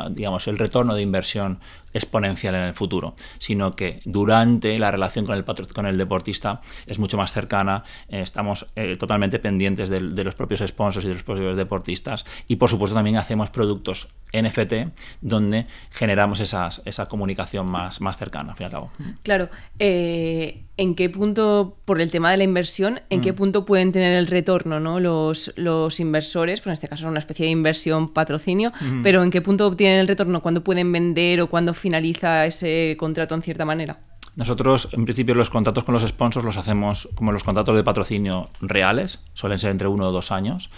digamos, 0.10 0.50
el 0.50 0.58
retorno 0.58 0.94
de 0.96 1.02
inversión 1.02 1.60
exponencial 1.94 2.56
en 2.56 2.64
el 2.64 2.74
futuro, 2.74 3.16
sino 3.38 3.72
que 3.72 4.02
durante 4.06 4.78
la 4.80 4.92
relación 4.92 5.26
con 5.26 5.36
el, 5.36 5.46
con 5.46 5.86
el 5.86 5.98
deportista 5.98 6.62
es 6.86 7.00
mucho 7.00 7.18
más 7.18 7.32
cercana, 7.32 7.84
eh, 8.10 8.22
estamos 8.22 8.68
eh, 8.76 8.96
totalmente 8.98 9.40
pendientes 9.40 9.90
de, 9.90 10.02
los 10.02 10.36
propios 10.36 10.62
sponsors 10.66 11.06
y 11.06 11.10
de 11.10 11.16
los 11.16 11.24
propios 11.24 11.56
deportistas 11.56 12.26
y 12.48 12.58
por 12.58 12.70
supuesto 12.70 12.96
también 12.96 13.18
hacemos 13.18 13.50
productos 13.50 14.10
NFT 14.34 14.92
donde 15.22 15.66
generamos 15.92 16.40
esas, 16.42 16.82
esa 16.86 17.06
comunicación 17.06 17.72
más, 17.72 18.02
más 18.02 18.18
cercana, 18.18 18.52
al 18.52 18.58
fin 18.58 18.66
y 18.66 18.68
al 18.68 18.72
cabo. 18.72 18.92
Claro, 19.24 19.50
eh, 19.80 20.64
¿en 20.76 20.96
qué 20.96 21.10
punto, 21.10 21.78
por 21.86 22.02
el 22.02 22.12
tema 22.12 22.32
de 22.32 22.38
la 22.38 22.44
inversión, 22.44 23.02
en 23.10 23.22
qué 23.22 23.32
mm. 23.32 23.36
punto 23.36 23.66
pueden 23.66 23.92
tener 23.92 24.14
el 24.14 24.28
retorno 24.28 24.80
¿no? 24.80 25.00
los, 25.00 25.54
los 25.56 26.00
inversores? 26.00 26.60
Pues 26.60 26.68
en 26.68 26.74
este 26.74 26.88
caso 26.88 27.04
es 27.04 27.10
una 27.10 27.20
especie 27.20 27.46
de 27.46 27.52
inversión 27.52 28.10
patrocinio, 28.10 28.72
pero 29.02 29.24
¿en 29.24 29.32
qué 29.32 29.42
punto 29.42 29.66
obtienen 29.66 30.00
el 30.00 30.08
retorno? 30.08 30.42
¿Cuándo 30.42 30.64
pueden 30.64 30.92
vender 30.92 31.42
o 31.42 31.48
cuándo 31.48 31.74
finaliza 31.88 32.46
ese 32.46 32.98
contrato 33.00 33.34
en 33.34 33.42
cierta 33.42 33.64
manera? 33.64 33.98
Nosotros, 34.36 34.90
en 34.92 35.06
principio, 35.06 35.34
los 35.36 35.50
contratos 35.50 35.86
con 35.86 35.94
los 35.94 36.04
sponsors 36.04 36.46
los 36.46 36.58
hacemos 36.58 37.08
como 37.16 37.32
los 37.32 37.46
contratos 37.46 37.76
de 37.78 37.84
patrocinio 37.84 38.50
reales, 38.60 39.20
suelen 39.34 39.58
ser 39.58 39.72
entre 39.72 39.88
uno 39.88 40.10
o 40.10 40.12
dos 40.12 40.34
años. 40.34 40.70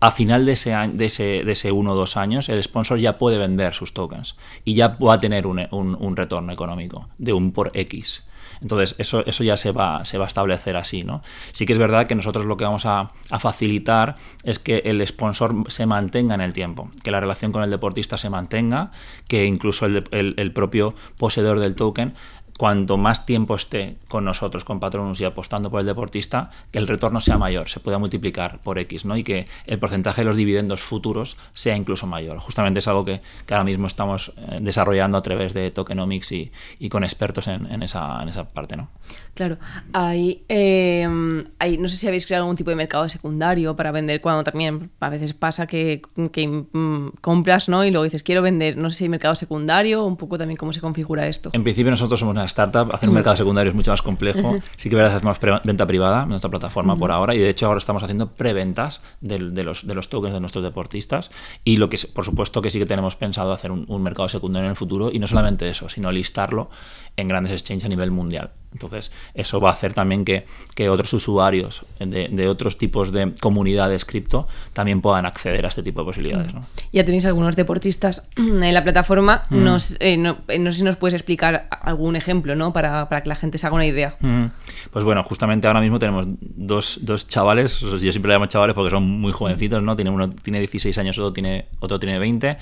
A 0.00 0.10
final 0.10 0.44
de 0.44 0.52
ese, 0.52 1.72
uno 1.72 1.92
o 1.92 1.94
dos 1.94 2.16
años, 2.16 2.48
el 2.48 2.62
sponsor 2.62 2.98
ya 2.98 3.14
puede 3.14 3.38
vender 3.38 3.74
sus 3.74 3.94
tokens 3.94 4.36
y 4.64 4.74
ya 4.74 4.88
va 4.88 5.14
a 5.14 5.20
tener 5.20 5.46
un, 5.46 5.66
un 5.70 6.16
retorno 6.16 6.52
económico 6.52 7.08
de 7.16 7.32
un 7.32 7.52
por 7.52 7.70
X. 7.72 8.24
Entonces, 8.60 8.94
eso, 8.98 9.24
eso 9.26 9.44
ya 9.44 9.56
se 9.56 9.72
va, 9.72 10.04
se 10.04 10.18
va 10.18 10.24
a 10.24 10.28
establecer 10.28 10.76
así, 10.76 11.02
¿no? 11.02 11.22
Sí 11.52 11.66
que 11.66 11.72
es 11.72 11.78
verdad 11.78 12.06
que 12.06 12.14
nosotros 12.14 12.46
lo 12.46 12.56
que 12.56 12.64
vamos 12.64 12.86
a, 12.86 13.10
facilitar 13.38 14.16
es 14.44 14.58
que 14.58 14.78
el 14.86 15.06
sponsor 15.06 15.54
se 15.68 15.84
mantenga 15.84 16.34
en 16.34 16.40
el 16.40 16.52
tiempo, 16.52 16.88
que 17.04 17.10
la 17.10 17.20
relación 17.20 17.52
con 17.52 17.62
el 17.62 17.70
deportista 17.70 18.16
se 18.16 18.30
mantenga, 18.30 18.90
que 19.28 19.44
incluso 19.44 19.86
el 19.86 20.52
propio 20.52 20.94
poseedor 21.18 21.60
del 21.60 21.76
token 21.76 22.14
cuanto 22.56 22.96
más 22.96 23.26
tiempo 23.26 23.54
esté 23.54 23.96
con 24.08 24.24
nosotros, 24.24 24.64
con 24.64 24.80
Patronus 24.80 25.20
y 25.20 25.24
apostando 25.24 25.70
por 25.70 25.80
el 25.80 25.86
deportista, 25.86 26.50
que 26.72 26.78
el 26.78 26.88
retorno 26.88 27.20
sea 27.20 27.38
mayor, 27.38 27.68
se 27.68 27.80
pueda 27.80 27.98
multiplicar 27.98 28.60
por 28.60 28.78
X, 28.78 29.04
¿no? 29.04 29.16
Y 29.16 29.22
que 29.22 29.46
el 29.66 29.78
porcentaje 29.78 30.22
de 30.22 30.26
los 30.26 30.36
dividendos 30.36 30.80
futuros 30.80 31.36
sea 31.52 31.76
incluso 31.76 32.06
mayor. 32.06 32.38
Justamente 32.38 32.78
es 32.78 32.88
algo 32.88 33.04
que, 33.04 33.20
ahora 33.50 33.64
mismo 33.64 33.86
estamos 33.86 34.32
eh, 34.36 34.58
desarrollando 34.60 35.18
a 35.18 35.22
través 35.22 35.54
de 35.54 35.70
tokenomics 35.70 36.32
y, 36.32 36.50
con 36.88 37.04
expertos 37.04 37.48
en, 37.48 37.82
esa, 37.82 38.20
en 38.22 38.28
esa 38.28 38.48
parte, 38.48 38.76
¿no? 38.76 38.88
Claro, 39.34 39.58
hay, 39.92 40.44
em, 40.48 41.44
hay, 41.58 41.76
no 41.76 41.88
sé 41.88 41.96
si 41.96 42.06
habéis 42.06 42.24
creado 42.24 42.44
algún 42.44 42.56
tipo 42.56 42.70
de 42.70 42.76
mercado 42.76 43.06
secundario 43.08 43.76
para 43.76 43.92
vender 43.92 44.20
cuando 44.20 44.44
también 44.44 44.90
a 45.00 45.10
veces 45.10 45.34
pasa 45.34 45.66
que, 45.66 46.00
mm, 46.14 47.08
compras, 47.20 47.68
¿no? 47.68 47.84
Y 47.84 47.90
luego 47.90 48.04
dices, 48.04 48.22
quiero 48.22 48.40
vender, 48.40 48.78
no 48.78 48.88
sé 48.90 48.96
si 48.96 49.04
hay 49.04 49.10
mercado 49.10 49.34
secundario, 49.34 50.04
un 50.04 50.16
poco 50.16 50.38
también 50.38 50.56
cómo 50.56 50.72
se 50.72 50.80
configura 50.80 51.26
esto. 51.26 51.50
En 51.52 51.62
principio 51.62 51.90
nosotros 51.90 52.18
somos 52.18 52.34
una 52.34 52.45
startup, 52.46 52.94
hacer 52.94 53.08
un 53.08 53.14
mercado 53.14 53.36
secundario 53.36 53.70
es 53.70 53.76
mucho 53.76 53.90
más 53.90 54.02
complejo. 54.02 54.56
Sí 54.76 54.88
que 54.88 54.96
verdad 54.96 55.16
hacemos 55.16 55.38
venta 55.64 55.86
privada 55.86 56.24
en 56.24 56.30
nuestra 56.30 56.50
plataforma 56.50 56.96
por 56.96 57.12
ahora 57.12 57.34
y 57.34 57.38
de 57.38 57.48
hecho 57.48 57.66
ahora 57.66 57.78
estamos 57.78 58.02
haciendo 58.02 58.32
preventas 58.32 59.00
de, 59.20 59.38
de, 59.38 59.64
los, 59.64 59.86
de 59.86 59.94
los 59.94 60.08
tokens 60.08 60.34
de 60.34 60.40
nuestros 60.40 60.64
deportistas 60.64 61.30
y 61.64 61.76
lo 61.76 61.88
que 61.88 61.98
por 62.12 62.24
supuesto 62.24 62.62
que 62.62 62.70
sí 62.70 62.78
que 62.78 62.86
tenemos 62.86 63.16
pensado 63.16 63.52
hacer 63.52 63.70
un, 63.70 63.84
un 63.88 64.02
mercado 64.02 64.28
secundario 64.28 64.66
en 64.66 64.70
el 64.70 64.76
futuro 64.76 65.10
y 65.12 65.18
no 65.18 65.26
solamente 65.26 65.68
eso, 65.68 65.88
sino 65.88 66.10
listarlo 66.10 66.70
en 67.16 67.28
grandes 67.28 67.52
exchanges 67.52 67.84
a 67.86 67.88
nivel 67.88 68.10
mundial. 68.10 68.50
Entonces, 68.72 69.10
eso 69.32 69.58
va 69.58 69.70
a 69.70 69.72
hacer 69.72 69.94
también 69.94 70.24
que, 70.24 70.44
que 70.74 70.90
otros 70.90 71.10
usuarios 71.14 71.86
de, 71.98 72.28
de, 72.30 72.48
otros 72.48 72.76
tipos 72.76 73.10
de 73.10 73.34
comunidades 73.40 74.04
cripto 74.04 74.48
también 74.74 75.00
puedan 75.00 75.24
acceder 75.24 75.64
a 75.64 75.68
este 75.68 75.82
tipo 75.82 76.02
de 76.02 76.04
posibilidades. 76.04 76.52
¿no? 76.52 76.60
Ya 76.92 77.02
tenéis 77.02 77.24
algunos 77.24 77.56
deportistas 77.56 78.28
en 78.36 78.74
la 78.74 78.82
plataforma. 78.82 79.46
Mm. 79.48 79.64
Nos, 79.64 79.96
eh, 80.00 80.18
no, 80.18 80.38
eh, 80.48 80.58
no, 80.58 80.72
sé 80.72 80.78
si 80.78 80.84
nos 80.84 80.96
puedes 80.96 81.14
explicar 81.14 81.68
algún 81.70 82.16
ejemplo 82.16 82.35
¿no? 82.44 82.72
para, 82.72 83.08
para 83.08 83.22
que 83.22 83.28
la 83.28 83.36
gente 83.36 83.58
se 83.58 83.66
haga 83.66 83.76
una 83.76 83.86
idea. 83.86 84.16
Mm. 84.20 84.46
Pues 84.90 85.04
bueno, 85.04 85.22
justamente 85.22 85.66
ahora 85.66 85.80
mismo 85.80 85.98
tenemos 85.98 86.26
dos, 86.40 86.98
dos 87.02 87.26
chavales, 87.26 87.80
yo 87.80 87.98
siempre 87.98 88.28
le 88.28 88.34
llamo 88.34 88.46
chavales 88.46 88.74
porque 88.74 88.90
son 88.90 89.08
muy 89.08 89.32
jovencitos, 89.32 89.82
¿no? 89.82 89.96
Tiene 89.96 90.10
uno 90.10 90.30
tiene 90.30 90.58
16 90.60 90.96
años, 90.98 91.18
otro 91.18 91.32
tiene, 91.32 91.66
otro 91.80 91.98
tiene 91.98 92.18
20. 92.18 92.56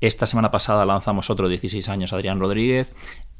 Esta 0.00 0.26
semana 0.26 0.50
pasada 0.50 0.84
lanzamos 0.86 1.28
otro 1.28 1.48
16 1.48 1.88
años, 1.88 2.12
Adrián 2.12 2.38
Rodríguez. 2.38 2.92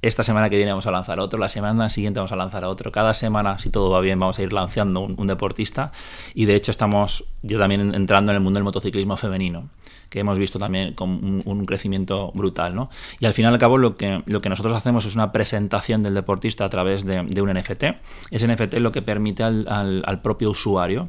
Esta 0.02 0.22
semana 0.22 0.48
que 0.48 0.56
viene 0.56 0.70
vamos 0.70 0.86
a 0.86 0.92
lanzar 0.92 1.18
otro, 1.18 1.38
la 1.38 1.48
semana 1.48 1.88
siguiente 1.88 2.20
vamos 2.20 2.32
a 2.32 2.36
lanzar 2.36 2.64
otro. 2.64 2.92
Cada 2.92 3.14
semana, 3.14 3.58
si 3.58 3.70
todo 3.70 3.90
va 3.90 4.00
bien, 4.00 4.18
vamos 4.18 4.38
a 4.38 4.42
ir 4.42 4.52
lanzando 4.52 5.00
un, 5.00 5.14
un 5.18 5.26
deportista. 5.26 5.92
Y 6.34 6.44
de 6.44 6.54
hecho 6.54 6.70
estamos 6.70 7.24
yo 7.42 7.58
también 7.58 7.94
entrando 7.94 8.32
en 8.32 8.36
el 8.36 8.42
mundo 8.42 8.58
del 8.58 8.64
motociclismo 8.64 9.16
femenino 9.16 9.68
que 10.08 10.20
hemos 10.20 10.38
visto 10.38 10.58
también 10.58 10.94
con 10.94 11.42
un, 11.44 11.64
crecimiento 11.64 12.32
brutal. 12.34 12.74
¿no? 12.74 12.90
Y 13.20 13.26
al 13.26 13.34
final 13.34 13.52
al 13.52 13.58
cabo 13.58 13.78
lo 13.78 13.96
que, 13.96 14.22
lo 14.26 14.40
que 14.40 14.48
nosotros 14.48 14.76
hacemos 14.76 15.04
es 15.04 15.14
una 15.14 15.32
presentación 15.32 16.02
del 16.02 16.14
deportista 16.14 16.64
a 16.64 16.68
través 16.68 17.04
de, 17.04 17.20
un 17.20 17.52
NFT. 17.52 17.84
Ese 18.30 18.48
NFT 18.48 18.74
lo 18.74 18.92
que 18.92 19.02
permite 19.02 19.42
al, 19.42 19.66
al, 19.68 20.20
propio 20.22 20.50
usuario 20.50 21.08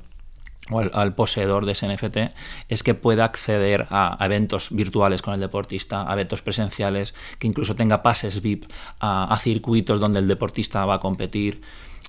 o 0.71 0.79
al, 0.79 1.15
poseedor 1.15 1.65
de 1.65 1.71
ese 1.71 1.87
NFT 1.87 2.17
es 2.67 2.83
que 2.83 2.93
pueda 2.93 3.25
acceder 3.25 3.87
a, 3.89 4.17
eventos 4.25 4.69
virtuales 4.71 5.21
con 5.21 5.33
el 5.33 5.39
deportista, 5.39 6.09
a 6.09 6.13
eventos 6.13 6.41
presenciales, 6.41 7.13
que 7.39 7.47
incluso 7.47 7.75
tenga 7.75 8.03
pases 8.03 8.41
VIP 8.41 8.65
a 8.99 9.37
circuitos 9.41 9.99
donde 9.99 10.19
el 10.19 10.27
deportista 10.27 10.85
va 10.85 10.95
a 10.95 10.99
competir 10.99 11.61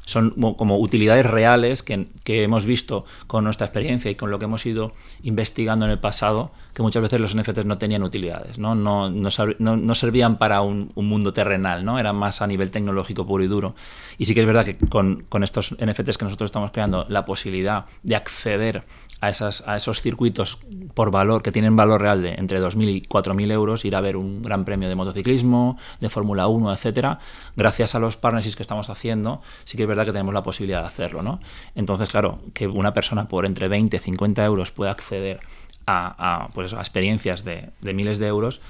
son 0.05 0.31
como 0.55 0.79
utilidades 0.79 1.25
reales 1.25 1.83
que, 1.85 2.09
que, 2.25 2.43
hemos 2.43 2.67
visto 2.67 3.05
con 3.29 3.45
nuestra 3.45 3.67
experiencia 3.67 4.11
y 4.11 4.17
con 4.17 4.31
lo 4.31 4.41
que 4.41 4.47
hemos 4.47 4.67
ido 4.67 4.93
investigando 5.23 5.85
en 5.85 5.93
el 5.93 6.01
pasado, 6.01 6.51
que 6.75 6.83
muchas 6.83 7.03
veces 7.03 7.21
los 7.21 7.37
NFTs 7.37 7.65
no 7.65 7.79
tenían 7.79 8.03
utilidades, 8.03 8.59
no, 8.59 8.75
no, 8.75 9.09
no, 9.09 9.29
no, 9.77 9.95
servían 9.95 10.37
para 10.37 10.63
un, 10.63 10.91
un, 10.97 11.07
mundo 11.07 11.33
terrenal, 11.33 11.85
¿no? 11.85 11.99
eran 11.99 12.17
más 12.17 12.43
a 12.43 12.49
nivel 12.49 12.73
tecnológico 12.73 13.25
puro 13.25 13.45
y 13.45 13.47
duro. 13.47 13.77
Y 14.19 14.25
sí 14.25 14.35
que 14.35 14.41
es 14.41 14.47
verdad 14.47 14.65
que 14.65 14.77
con, 14.77 15.25
con 15.29 15.45
estos 15.45 15.77
NFTs 15.79 16.19
que 16.19 16.25
nosotros 16.25 16.49
estamos 16.49 16.73
creando, 16.73 17.05
la 17.09 17.25
posibilidad 17.25 17.87
de 18.03 18.17
acceder 18.17 18.85
a, 19.21 19.29
esas, 19.29 19.63
a 19.67 19.77
esos 19.77 20.01
circuitos 20.01 20.59
por 20.95 21.11
valor, 21.11 21.43
que 21.43 21.53
tienen 21.53 21.77
valor 21.77 22.01
real 22.01 22.23
de 22.23 22.35
entre 22.35 22.61
2.000 22.61 22.89
y 22.89 23.03
4.000 23.03 23.53
euros, 23.53 23.85
ir 23.85 23.95
a 23.95 24.01
ver 24.01 24.17
un 24.17 24.43
gran 24.43 24.65
premio 24.65 24.89
de 24.89 24.95
motociclismo, 24.95 25.79
de 26.01 26.09
Fórmula 26.09 26.47
1, 26.49 26.73
etcétera, 26.73 27.19
gracias 27.57 27.95
a 27.95 27.99
los 27.99 28.17
partnerships 28.17 28.57
que 28.57 28.63
estamos 28.63 28.91
haciendo, 28.91 29.43
sí 29.65 29.77
que 29.77 29.85
es 29.85 29.89
verdad 29.89 30.07
que 30.07 30.13
tenemos 30.13 30.35
la 30.35 30.43
posibilidad 30.43 30.81
de 30.81 30.87
hacerlo. 30.87 31.23
¿no? 31.23 31.41
Entonces, 31.75 32.09
claro, 32.09 32.41
que 32.55 32.67
una 32.67 32.95
persona 32.95 33.29
por 33.29 33.47
entre 33.47 33.69
20 33.69 33.97
y 33.97 34.01
50 34.01 34.45
euros 34.45 34.73
pueda 34.73 34.91
acceder 34.91 35.41
a, 35.87 36.45
a, 36.45 36.49
pues, 36.49 36.73
a 36.75 36.81
experiencias 36.81 37.45
de, 37.45 37.71
de, 37.81 37.95
miles 37.95 38.19
de 38.19 38.27
euros, 38.27 38.61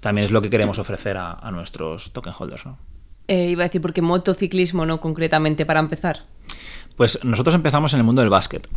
también 0.00 0.24
es 0.24 0.30
lo 0.30 0.42
que 0.42 0.50
queremos 0.50 0.78
ofrecer 0.78 1.16
a, 1.16 1.32
a 1.32 1.50
nuestros 1.50 2.12
token 2.12 2.32
holders. 2.38 2.66
¿no? 2.66 2.78
Eh, 3.28 3.50
iba 3.50 3.64
a 3.64 3.66
decir, 3.66 3.82
porque 3.82 4.00
motociclismo, 4.00 4.86
¿no? 4.86 5.00
Concretamente, 5.00 5.66
para 5.66 5.80
empezar. 5.80 6.20
Pues 6.96 7.22
nosotros 7.24 7.54
empezamos 7.54 7.92
en 7.92 8.00
el 8.00 8.04
mundo 8.04 8.22
del 8.22 8.30
básquet. 8.30 8.68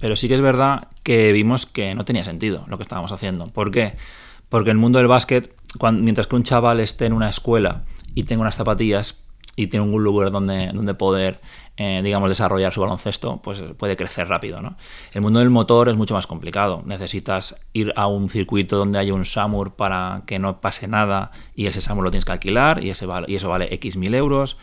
Pero 0.00 0.16
sí 0.16 0.28
que 0.28 0.34
es 0.34 0.40
verdad 0.40 0.88
que 1.02 1.32
vimos 1.32 1.66
que 1.66 1.94
no 1.94 2.04
tenía 2.04 2.24
sentido 2.24 2.64
lo 2.68 2.76
que 2.76 2.82
estábamos 2.82 3.12
haciendo. 3.12 3.46
¿Por 3.46 3.70
qué? 3.70 3.94
Porque 4.48 4.70
el 4.70 4.78
mundo 4.78 4.98
del 4.98 5.08
básquet, 5.08 5.54
mientras 5.92 6.26
que 6.26 6.36
un 6.36 6.42
chaval 6.42 6.80
esté 6.80 7.06
en 7.06 7.12
una 7.12 7.28
escuela 7.28 7.84
y 8.14 8.24
tenga 8.24 8.42
unas 8.42 8.56
zapatillas 8.56 9.16
y 9.56 9.66
tiene 9.66 9.86
un 9.86 10.02
lugar 10.02 10.30
donde, 10.30 10.68
donde 10.72 10.94
poder, 10.94 11.40
eh, 11.76 12.00
digamos, 12.02 12.28
desarrollar 12.28 12.72
su 12.72 12.80
baloncesto, 12.80 13.40
pues 13.42 13.62
puede 13.76 13.96
crecer 13.96 14.26
rápido. 14.26 14.58
¿no? 14.60 14.76
El 15.12 15.20
mundo 15.20 15.40
del 15.40 15.50
motor 15.50 15.88
es 15.88 15.96
mucho 15.96 16.14
más 16.14 16.26
complicado. 16.26 16.82
Necesitas 16.86 17.56
ir 17.72 17.92
a 17.96 18.06
un 18.06 18.30
circuito 18.30 18.78
donde 18.78 18.98
haya 18.98 19.12
un 19.12 19.24
SAMUR 19.24 19.74
para 19.74 20.22
que 20.26 20.38
no 20.38 20.60
pase 20.60 20.88
nada 20.88 21.30
y 21.54 21.66
ese 21.66 21.80
SAMUR 21.80 22.04
lo 22.04 22.10
tienes 22.10 22.24
que 22.24 22.32
alquilar 22.32 22.82
y 22.82 22.90
eso 22.90 23.06
vale 23.06 23.74
X 23.74 23.96
mil 23.96 24.14
euros. 24.14 24.56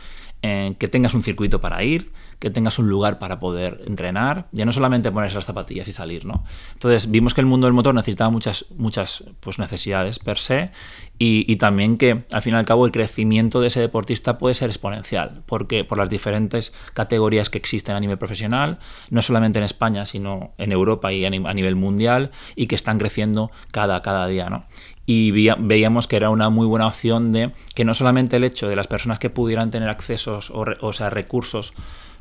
Eh, 0.44 0.76
que 0.78 0.88
tengas 0.88 1.16
un 1.16 1.24
circuito 1.24 1.60
para 1.60 1.84
ir 1.84 2.12
que 2.40 2.52
tengas 2.52 2.78
un 2.78 2.88
lugar 2.88 3.18
para 3.18 3.40
poder 3.40 3.82
entrenar, 3.88 4.48
ya 4.52 4.66
no 4.66 4.72
solamente 4.72 5.12
ponerse 5.12 5.36
las 5.36 5.46
zapatillas 5.46 5.88
y 5.88 5.92
salir, 5.92 6.26
¿no? 6.26 6.44
Entonces 6.74 7.10
vimos 7.10 7.34
que 7.34 7.42
el 7.42 7.48
mundo 7.48 7.66
del 7.66 7.74
motor 7.74 7.96
necesitaba 7.96 8.30
muchas, 8.30 8.66
muchas 8.76 9.24
pues, 9.40 9.58
necesidades 9.58 10.20
per 10.20 10.38
se 10.38 10.72
y, 11.18 11.52
y, 11.52 11.56
también 11.56 11.98
que 11.98 12.26
al 12.32 12.42
fin 12.42 12.54
y 12.54 12.58
al 12.58 12.66
cabo 12.66 12.86
el 12.86 12.92
crecimiento 12.92 13.60
de 13.60 13.68
ese 13.68 13.80
deportista 13.80 14.38
puede 14.38 14.54
ser 14.54 14.70
exponencial, 14.70 15.42
porque 15.48 15.84
por 15.84 15.98
las 15.98 16.10
diferentes 16.10 16.74
categorías 16.94 17.50
que 17.50 17.58
existen 17.58 17.96
a 17.96 18.00
nivel 18.00 18.20
profesional, 18.20 18.78
no 19.10 19.22
solamente 19.24 19.58
en 19.58 19.66
España, 19.66 20.06
sino 20.06 20.52
en 20.60 20.72
Europa 20.72 21.12
y 21.12 21.26
a 21.26 21.30
nivel 21.30 21.76
mundial, 21.76 22.30
y 22.56 22.68
que 22.68 22.76
están 22.76 23.00
creciendo 23.00 23.52
cada, 23.72 24.02
cada 24.04 24.28
día, 24.28 24.50
¿no? 24.50 24.66
y 25.10 25.32
veíamos 25.32 26.06
que 26.06 26.18
era 26.18 26.30
una 26.30 26.50
muy 26.50 26.68
buena 26.68 26.86
opción 26.86 27.32
de 27.32 27.54
que 27.74 27.86
no 27.86 27.94
solamente 27.94 28.36
el 28.36 28.44
hecho 28.44 28.68
de 28.68 28.76
las 28.76 28.88
personas 28.88 29.20
que 29.20 29.30
pudieran 29.30 29.72
tener 29.72 29.90
accesos 29.90 30.52
o, 30.52 30.66
o 30.82 30.94
sea, 30.94 31.10
recursos 31.10 31.74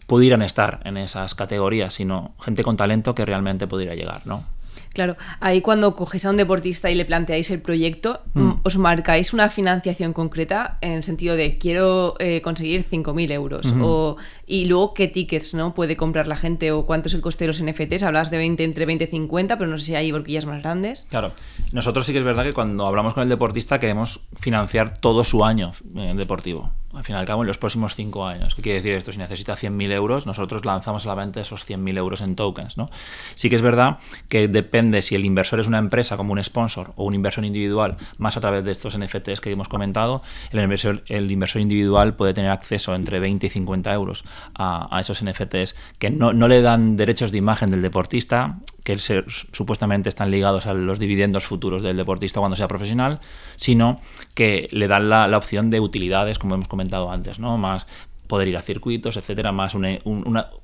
pudieran 0.07 0.43
estar 0.43 0.81
en 0.85 0.97
esas 0.97 1.35
categorías, 1.35 1.95
sino 1.95 2.35
gente 2.41 2.63
con 2.63 2.77
talento 2.77 3.15
que 3.15 3.25
realmente 3.25 3.67
pudiera 3.67 3.95
llegar, 3.95 4.27
¿no? 4.27 4.45
Claro, 4.97 5.19
ahí 5.41 5.61
cuando 5.61 5.95
cogéis 5.95 6.25
a 6.25 6.31
un 6.31 6.39
deportista 6.39 6.91
y 6.91 6.95
le 6.95 7.05
planteáis 7.05 7.51
el 7.51 7.61
proyecto, 7.61 8.23
mm. 8.33 8.51
¿os 8.63 8.79
marcáis 8.79 9.35
una 9.35 9.51
financiación 9.51 10.15
concreta 10.15 10.79
en 10.81 10.93
el 10.93 11.03
sentido 11.03 11.37
de 11.37 11.59
quiero 11.59 12.15
eh, 12.19 12.41
conseguir 12.41 12.83
5.000 12.83 13.31
euros? 13.31 13.75
O, 13.83 14.17
y 14.47 14.65
luego, 14.65 14.95
¿qué 14.95 15.07
tickets 15.07 15.53
no 15.53 15.75
puede 15.75 15.99
comprar 15.99 16.27
la 16.27 16.37
gente 16.37 16.73
o 16.73 16.87
cuánto 16.87 17.09
es 17.09 17.15
el 17.15 17.21
coste 17.21 17.45
de 17.45 17.49
los 17.49 17.63
NFTs? 17.63 18.05
Hablas 18.05 18.31
de 18.31 18.39
20, 18.39 18.65
entre 18.65 18.87
20 18.87 19.05
y 19.05 19.09
50, 19.09 19.59
pero 19.59 19.71
no 19.71 19.77
sé 19.77 19.85
si 19.85 19.95
hay 19.97 20.11
horquillas 20.13 20.47
más 20.47 20.63
grandes. 20.63 21.07
Claro, 21.11 21.33
nosotros 21.73 22.07
sí 22.07 22.13
que 22.13 22.21
es 22.21 22.25
verdad 22.25 22.45
que 22.45 22.55
cuando 22.55 22.87
hablamos 22.87 23.13
con 23.13 23.23
el 23.23 23.29
deportista 23.29 23.79
queremos 23.79 24.21
financiar 24.41 24.97
todo 24.97 25.25
su 25.25 25.45
año 25.45 25.73
eh, 25.95 26.15
deportivo 26.17 26.71
al 26.97 27.05
fin 27.05 27.15
y 27.15 27.19
al 27.19 27.26
cabo, 27.26 27.43
en 27.43 27.47
los 27.47 27.59
próximos 27.59 27.95
cinco 27.95 28.26
años. 28.26 28.55
¿Qué 28.55 28.62
quiere 28.62 28.76
decir 28.79 28.93
esto? 28.93 29.12
Si 29.12 29.19
necesita 29.19 29.55
100.000 29.55 29.93
euros, 29.93 30.26
nosotros 30.26 30.65
lanzamos 30.65 31.05
a 31.05 31.09
la 31.09 31.15
venta 31.15 31.41
esos 31.41 31.69
100.000 31.69 31.99
euros 31.99 32.21
en 32.21 32.37
tokens. 32.37 32.76
¿no? 32.76 32.87
Sí 33.35 33.50
que 33.50 33.57
es 33.57 33.62
verdad 33.62 33.99
que 34.29 34.49
depende 34.49 35.03
si 35.03 35.15
el 35.15 35.25
inversor 35.25 35.61
es 35.61 35.67
una 35.67 35.79
empresa 35.79 36.17
como 36.17 36.33
un 36.33 36.43
sponsor 36.43 36.93
o 36.97 37.05
un 37.05 37.15
inversor 37.15 37.45
individual, 37.45 37.97
más 38.19 38.37
a 38.37 38.41
través 38.41 38.65
de 38.65 38.73
estos 38.73 38.99
NFTs 38.99 39.41
que 39.41 39.50
hemos 39.50 39.69
comentado, 39.69 40.23
el 40.50 40.61
inversor, 40.61 41.05
el 41.07 41.31
inversor 41.31 41.61
individual 41.62 42.15
puede 42.15 42.35
tener 42.35 42.50
acceso 42.50 42.95
entre 42.95 43.21
20 43.21 43.47
y 43.47 43.50
50 43.50 43.93
euros 43.93 44.25
a, 44.55 44.88
a 44.91 45.00
esos 45.00 45.23
NFTs 45.23 45.75
que 45.99 46.11
no, 46.11 46.33
no 46.33 46.49
le 46.49 46.62
dan 46.62 46.97
derechos 46.97 47.33
de 47.33 47.38
imagen 47.38 47.71
del 47.71 47.83
deportista, 47.83 48.59
que 48.87 48.97
se, 49.00 49.25
supuestamente 49.50 50.09
están 50.09 50.31
ligados 50.31 50.66
a 50.66 50.73
los 50.73 51.00
dividendos 51.00 51.45
futuros 51.45 51.83
del 51.83 51.97
deportista 51.97 52.38
cuando 52.38 52.57
sea 52.57 52.69
profesional, 52.69 53.19
sino 53.57 54.00
que 54.37 54.69
le 54.71 54.87
dan 54.87 55.11
la, 55.11 55.37
opción 55.37 55.71
de 55.71 55.81
utilidades, 55.81 56.38
como 56.38 56.55
hemos 56.55 56.69
comentado 56.69 57.11
antes, 57.11 57.40
¿no? 57.40 57.59
Más 57.59 57.88
poder 58.28 58.47
ir 58.47 58.57
a 58.57 58.62
circuitos, 58.62 59.16
etcétera, 59.16 59.50
más 59.50 59.75
una, 59.75 59.99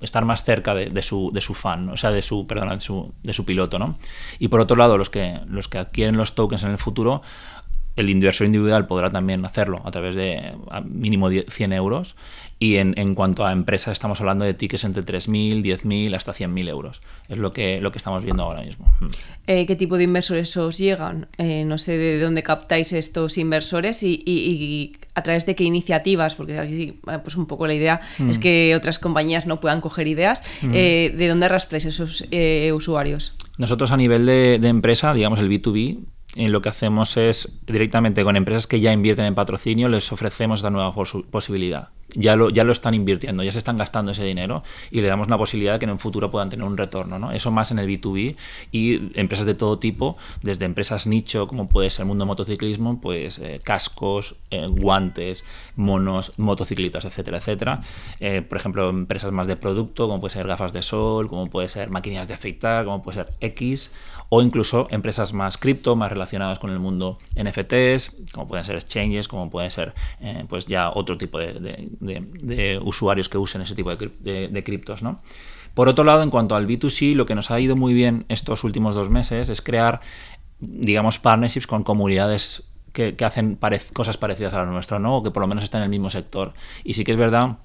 estar 0.01 0.25
más 0.25 0.45
cerca 0.45 0.73
de, 0.73 1.03
su, 1.03 1.31
de 1.33 1.41
su 1.41 1.53
fan, 1.53 1.89
o 1.89 1.97
sea, 1.97 2.13
de 2.13 2.23
su, 2.23 2.47
de 2.47 2.81
su, 2.81 3.13
de 3.25 3.33
su 3.33 3.45
piloto, 3.45 3.81
¿no? 3.81 3.99
Y 4.39 4.47
por 4.47 4.61
otro 4.61 4.77
lado, 4.77 4.97
los 4.97 5.11
que, 5.11 5.41
los 5.49 5.67
que 5.67 5.79
adquieren 5.79 6.17
los 6.17 6.37
tokens 6.37 6.63
en 6.63 6.71
el 6.71 6.79
futuro, 6.79 7.23
el 7.97 8.11
inversor 8.11 8.47
individual 8.47 8.87
podrá 8.87 9.11
también 9.11 9.45
hacerlo 9.45 9.83
a 9.85 9.91
través 9.91 10.15
de 10.15 10.55
a 10.71 10.81
mínimo 10.81 11.29
100 11.31 11.73
euros 11.73 12.17
y 12.59 12.77
en, 12.77 12.95
en, 12.97 13.17
cuanto 13.17 13.45
a 13.45 13.51
empresas 13.51 13.93
estamos 13.93 14.21
hablando 14.21 14.45
de 14.45 14.55
tickets 14.55 14.85
entre 14.85 15.03
3.000, 15.03 15.63
10.000 15.63 16.15
hasta 16.15 16.33
100.000 16.33 16.69
euros. 16.69 17.01
Es 17.29 17.37
lo 17.37 17.53
que, 17.53 17.81
lo 17.81 17.91
que 17.91 17.99
estamos 17.99 18.23
viendo 18.23 18.45
ahora 18.45 18.63
mismo. 18.63 18.87
Hmm. 19.01 19.09
Eh, 19.49 19.67
¿Qué 19.67 19.75
tipo 19.75 19.99
de 19.99 20.05
inversores 20.05 20.57
os 20.57 20.79
llegan? 20.79 21.27
Eh, 21.39 21.65
no 21.65 21.77
sé 21.77 21.99
de 21.99 22.21
dónde 22.21 22.45
captáis 22.45 22.93
estos 22.93 23.37
inversores 23.37 24.05
y, 24.05 24.23
y, 24.25 24.33
y, 24.53 24.97
a 25.17 25.23
través 25.23 25.45
de 25.45 25.57
qué 25.57 25.65
iniciativas, 25.65 26.37
porque 26.37 26.59
aquí 26.61 27.01
pues 27.03 27.37
un 27.37 27.47
poco 27.47 27.67
la 27.67 27.75
idea 27.75 28.01
mm. 28.19 28.31
es 28.31 28.39
que 28.39 28.77
otras 28.77 29.01
compañías 29.01 29.45
no 29.45 29.59
puedan 29.59 29.81
coger 29.81 30.07
ideas. 30.07 30.45
Mm. 30.63 30.71
Eh, 30.73 31.15
¿De 31.17 31.29
dónde 31.29 31.47
arrastráis 31.47 31.85
esos 31.85 32.25
usuarios? 32.73 33.35
Nosotros 33.59 33.91
a 33.91 33.97
nivel 33.97 34.25
de, 34.25 34.61
de 34.61 34.69
empresa, 34.69 35.13
digamos 35.13 35.41
el 35.41 35.51
B2B, 35.51 35.99
lo 36.37 36.63
que 36.63 36.71
hacemos 36.71 37.17
es 37.19 37.49
directamente 37.67 38.25
con 38.25 38.37
empresas 38.37 38.67
que 38.67 38.81
ya 38.81 38.93
invierten 38.93 39.27
en 39.27 39.35
patrocinio, 39.35 39.89
les 39.89 40.11
ofrecemos 40.13 40.61
esta 40.61 40.71
nueva 40.71 40.95
posibilidad. 41.31 41.91
Ya 42.15 42.37
lo, 42.37 42.51
ya 42.51 42.65
lo 42.65 42.73
están 42.73 42.93
invirtiendo, 42.93 43.43
ya 43.43 43.53
se 43.53 43.59
están 43.59 43.79
gastando 43.79 44.13
ese 44.13 44.25
dinero 44.25 44.63
y 44.91 45.01
le 45.01 45.09
damos 45.09 45.29
una 45.29 45.39
posibilidad 45.39 45.75
de 45.75 45.79
que 45.79 45.85
en 45.87 45.93
un 45.93 45.99
futuro 45.99 46.31
puedan 46.31 46.51
tener 46.51 46.67
un 46.67 46.77
retorno. 46.77 47.19
¿no? 47.19 47.33
Eso 47.33 47.51
más 47.51 47.71
en 47.71 47.79
el 47.79 47.89
B2B 47.89 48.37
y 48.71 49.19
empresas 49.19 49.47
de 49.47 49.55
todo 49.55 49.79
tipo, 49.79 50.19
desde 50.43 50.67
empresas 50.67 51.07
nicho, 51.07 51.47
como 51.47 51.69
puede 51.69 51.89
ser 51.89 52.03
el 52.03 52.09
mundo 52.09 52.27
motociclismo, 52.27 53.01
pues 53.01 53.39
eh, 53.39 53.61
cascos, 53.63 54.37
eh, 54.51 54.67
guantes, 54.69 55.45
monos, 55.77 56.39
motocicletas, 56.39 57.07
etcétera, 57.07 57.39
etcétera. 57.39 57.81
Eh, 58.21 58.43
por 58.43 58.59
ejemplo, 58.59 58.91
empresas 58.91 59.33
más 59.33 59.47
de 59.47 59.57
producto, 59.57 60.07
como 60.07 60.21
puede 60.21 60.35
ser 60.35 60.47
gafas 60.47 60.75
de 60.75 60.83
sol, 60.83 61.29
como 61.29 61.47
puede 61.47 61.71
ser 61.71 61.89
máquinas 61.89 62.29
de 62.29 62.35
afeitar, 62.35 62.85
como 62.85 63.03
puede 63.03 63.25
ser 63.25 63.35
X, 63.41 63.91
o 64.29 64.43
incluso 64.43 64.87
empresas 64.91 65.33
más 65.33 65.57
cripto, 65.57 65.97
más 65.97 66.11
relacionadas 66.11 66.22
con 66.59 66.71
el 66.71 66.79
mundo 66.79 67.19
NFTs, 67.37 68.17
como 68.33 68.49
pueden 68.49 68.65
ser 68.65 68.77
exchanges, 68.77 69.29
como 69.29 69.51
pueden 69.51 69.71
ser 69.71 69.95
pues 70.49 70.67
ya 70.67 70.91
otro 70.91 71.19
tipo 71.19 71.39
de, 71.39 72.81
usuarios 72.83 73.29
que 73.29 73.39
usen 73.39 73.63
ese 73.63 73.75
tipo 73.75 73.95
de, 73.95 74.63
criptos, 74.65 75.03
¿no? 75.03 75.21
Por 75.75 75.89
otro 75.89 76.05
lado, 76.05 76.23
en 76.23 76.31
cuanto 76.31 76.55
al 76.55 76.67
B2C, 76.67 77.15
lo 77.15 77.25
que 77.25 77.35
nos 77.35 77.51
ha 77.51 77.59
ido 77.59 77.77
muy 77.77 77.95
bien 77.95 78.27
estos 78.29 78.63
últimos 78.63 78.95
dos 78.95 79.09
meses 79.09 79.49
es 79.49 79.63
crear, 79.63 80.01
digamos, 80.61 81.19
partnerships 81.19 81.67
con 81.67 81.83
comunidades 81.83 82.65
que, 82.93 83.17
hacen 83.25 83.59
cosas 83.93 84.19
parecidas 84.19 84.55
a 84.55 84.59
la 84.59 84.67
nuestra, 84.67 84.99
¿no? 84.99 85.17
O 85.17 85.23
que 85.23 85.31
por 85.31 85.43
lo 85.43 85.47
menos 85.47 85.65
están 85.65 85.81
en 85.81 85.85
el 85.85 85.91
mismo 85.91 86.11
sector. 86.11 86.53
Y 86.85 86.95
sí 86.95 87.05
que 87.05 87.13
es 87.13 87.19
verdad 87.19 87.57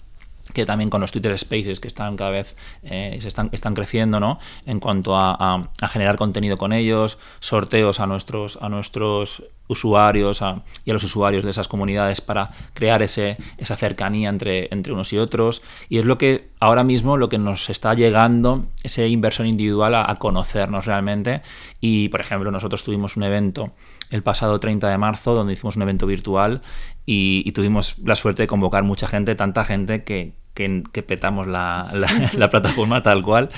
que 0.58 0.66
también 0.66 0.90
con 0.90 1.02
los 1.02 1.12
Twitter 1.12 1.38
Spaces 1.38 1.80
que 1.80 1.88
están 1.88 2.18
cada 2.18 2.32
vez 2.32 2.56
eh, 2.82 3.20
se 3.22 3.28
están, 3.28 3.52
están 3.52 3.76
creciendo 3.76 4.20
¿no? 4.20 4.40
en 4.66 4.80
cuanto 4.80 5.16
a, 5.16 5.70
generar 5.92 6.16
contenido 6.16 6.58
con 6.58 6.74
ellos, 6.74 7.20
sorteos 7.40 8.00
a 8.00 8.08
nuestros, 8.08 8.58
a 8.60 8.68
nuestros 8.68 9.44
usuarios 9.68 10.42
y 10.84 10.90
a 10.90 10.94
los 10.94 11.04
usuarios 11.04 11.44
de 11.44 11.52
esas 11.52 11.68
comunidades 11.68 12.22
para 12.22 12.50
crear 12.74 13.04
ese, 13.04 13.38
esa 13.60 13.76
cercanía 13.76 14.30
entre, 14.30 14.68
entre 14.72 14.94
unos 14.94 15.14
y 15.14 15.20
otros. 15.20 15.62
Y 15.90 16.00
es 16.00 16.06
lo 16.06 16.18
que 16.18 16.50
ahora 16.60 16.84
mismo 16.84 17.18
lo 17.18 17.30
que 17.30 17.38
nos 17.38 17.70
está 17.70 17.94
llegando, 17.94 18.66
ese 18.82 19.08
inversión 19.10 19.48
individual 19.48 19.94
a, 19.94 20.16
conocernos 20.16 20.86
realmente. 20.86 21.42
Y, 21.80 22.10
por 22.10 22.22
ejemplo, 22.22 22.50
nosotros 22.50 22.84
tuvimos 22.84 23.16
un 23.16 23.24
evento 23.24 23.72
el 24.10 24.24
pasado 24.24 24.60
30 24.60 24.90
de 24.90 24.98
marzo 24.98 25.36
donde 25.36 25.54
hicimos 25.54 25.76
un 25.76 25.82
evento 25.82 26.08
virtual 26.08 26.62
y, 27.06 27.52
tuvimos 27.52 27.98
la 28.00 28.16
suerte 28.16 28.44
de 28.44 28.48
convocar 28.48 28.84
mucha 28.84 29.08
gente, 29.08 29.36
tanta 29.36 29.64
gente 29.64 30.04
que, 30.04 30.34
que, 30.58 31.04
petamos 31.04 31.48
la, 31.48 31.90
la, 32.34 32.50
plataforma 32.50 33.04
tal 33.04 33.22
cual. 33.24 33.50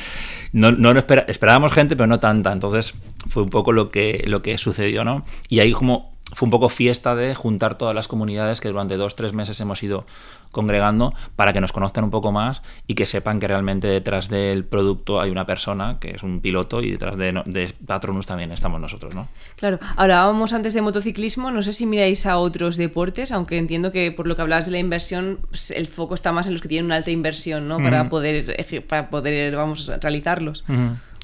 No, 0.51 0.71
no 0.71 0.91
esperábamos 0.91 1.71
gente, 1.71 1.95
pero 1.95 2.07
no 2.07 2.19
tanta. 2.19 2.51
Entonces 2.51 2.93
fue 3.29 3.43
un 3.43 3.49
poco 3.49 3.71
lo 3.71 3.87
que, 3.87 4.23
lo 4.27 4.41
que 4.41 4.57
sucedió, 4.57 5.03
¿no? 5.03 5.23
Y 5.47 5.59
ahí 5.59 5.71
como 5.71 6.11
fue 6.33 6.45
un 6.45 6.51
poco 6.51 6.69
fiesta 6.69 7.15
de 7.15 7.33
juntar 7.33 7.77
todas 7.77 7.95
las 7.95 8.07
comunidades 8.07 8.61
que 8.61 8.69
durante 8.69 8.97
dos, 8.97 9.15
tres 9.15 9.33
meses 9.33 9.59
hemos 9.61 9.81
ido 9.81 10.05
congregando 10.51 11.13
para 11.35 11.53
que 11.53 11.61
nos 11.61 11.71
conozcan 11.71 12.03
un 12.03 12.09
poco 12.09 12.31
más 12.31 12.63
y 12.87 12.95
que 12.95 13.05
sepan 13.05 13.39
que 13.39 13.47
realmente 13.47 13.87
detrás 13.87 14.29
del 14.29 14.65
producto 14.65 15.21
hay 15.21 15.29
una 15.29 15.45
persona 15.45 15.97
que 15.99 16.11
es 16.11 16.23
un 16.23 16.41
piloto 16.41 16.81
y 16.81 16.91
detrás 16.91 17.17
de, 17.17 17.41
de 17.45 17.73
Patronus 17.85 18.25
también 18.25 18.51
estamos 18.51 18.81
nosotros, 18.81 19.13
¿no? 19.13 19.27
Claro, 19.55 19.79
hablábamos 19.95 20.53
antes 20.53 20.73
de 20.73 20.81
motociclismo, 20.81 21.51
no 21.51 21.63
sé 21.63 21.73
si 21.73 21.85
miráis 21.85 22.25
a 22.25 22.37
otros 22.37 22.77
deportes, 22.77 23.31
aunque 23.31 23.57
entiendo 23.57 23.91
que 23.91 24.11
por 24.11 24.27
lo 24.27 24.35
que 24.35 24.41
hablabas 24.41 24.65
de 24.65 24.71
la 24.71 24.79
inversión, 24.79 25.39
pues, 25.49 25.71
el 25.71 25.87
foco 25.87 26.15
está 26.15 26.31
más 26.31 26.47
en 26.47 26.53
los 26.53 26.61
que 26.61 26.67
tienen 26.67 26.85
una 26.85 26.95
alta 26.95 27.11
inversión, 27.11 27.67
¿no? 27.67 27.77
Para 27.77 28.09
poder, 28.09 28.65
para 28.87 29.09
poder 29.09 29.55
vamos, 29.55 29.91
realizarlos. 30.01 30.65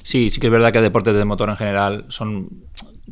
Sí, 0.02 0.30
sí 0.30 0.40
que 0.40 0.46
es 0.46 0.52
verdad 0.52 0.72
que 0.72 0.80
deportes 0.80 1.16
de 1.16 1.24
motor 1.24 1.50
en 1.50 1.56
general 1.56 2.04
son 2.08 2.48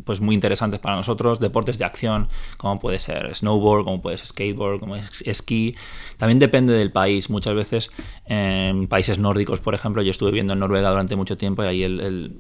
pues 0.05 0.21
muy 0.21 0.35
interesantes 0.35 0.81
para 0.81 0.97
nosotros, 0.97 1.41
deportes 1.41 1.79
de 1.79 1.85
acción, 1.85 2.29
como 2.57 2.81
puede 2.81 2.99
ser 2.99 3.35
snowboard, 3.35 3.85
como 3.85 4.03
puede 4.03 4.19
ser 4.19 4.27
skateboard, 4.27 4.81
como 4.81 4.97
es 4.97 5.23
esquí. 5.23 5.77
También 6.17 6.39
depende 6.39 6.73
del 6.73 6.91
país. 6.91 7.31
Muchas 7.31 7.55
veces 7.55 7.91
en 8.27 8.89
países 8.89 9.19
nórdicos, 9.19 9.61
por 9.61 9.75
ejemplo, 9.75 10.03
yo 10.03 10.11
estuve 10.11 10.31
viendo 10.31 10.53
en 10.53 10.59
Noruega 10.59 10.91
durante 10.91 11.17
mucho 11.17 11.37
tiempo 11.37 11.63
y 11.63 11.67
ahí 11.67 11.83
el, 11.83 12.35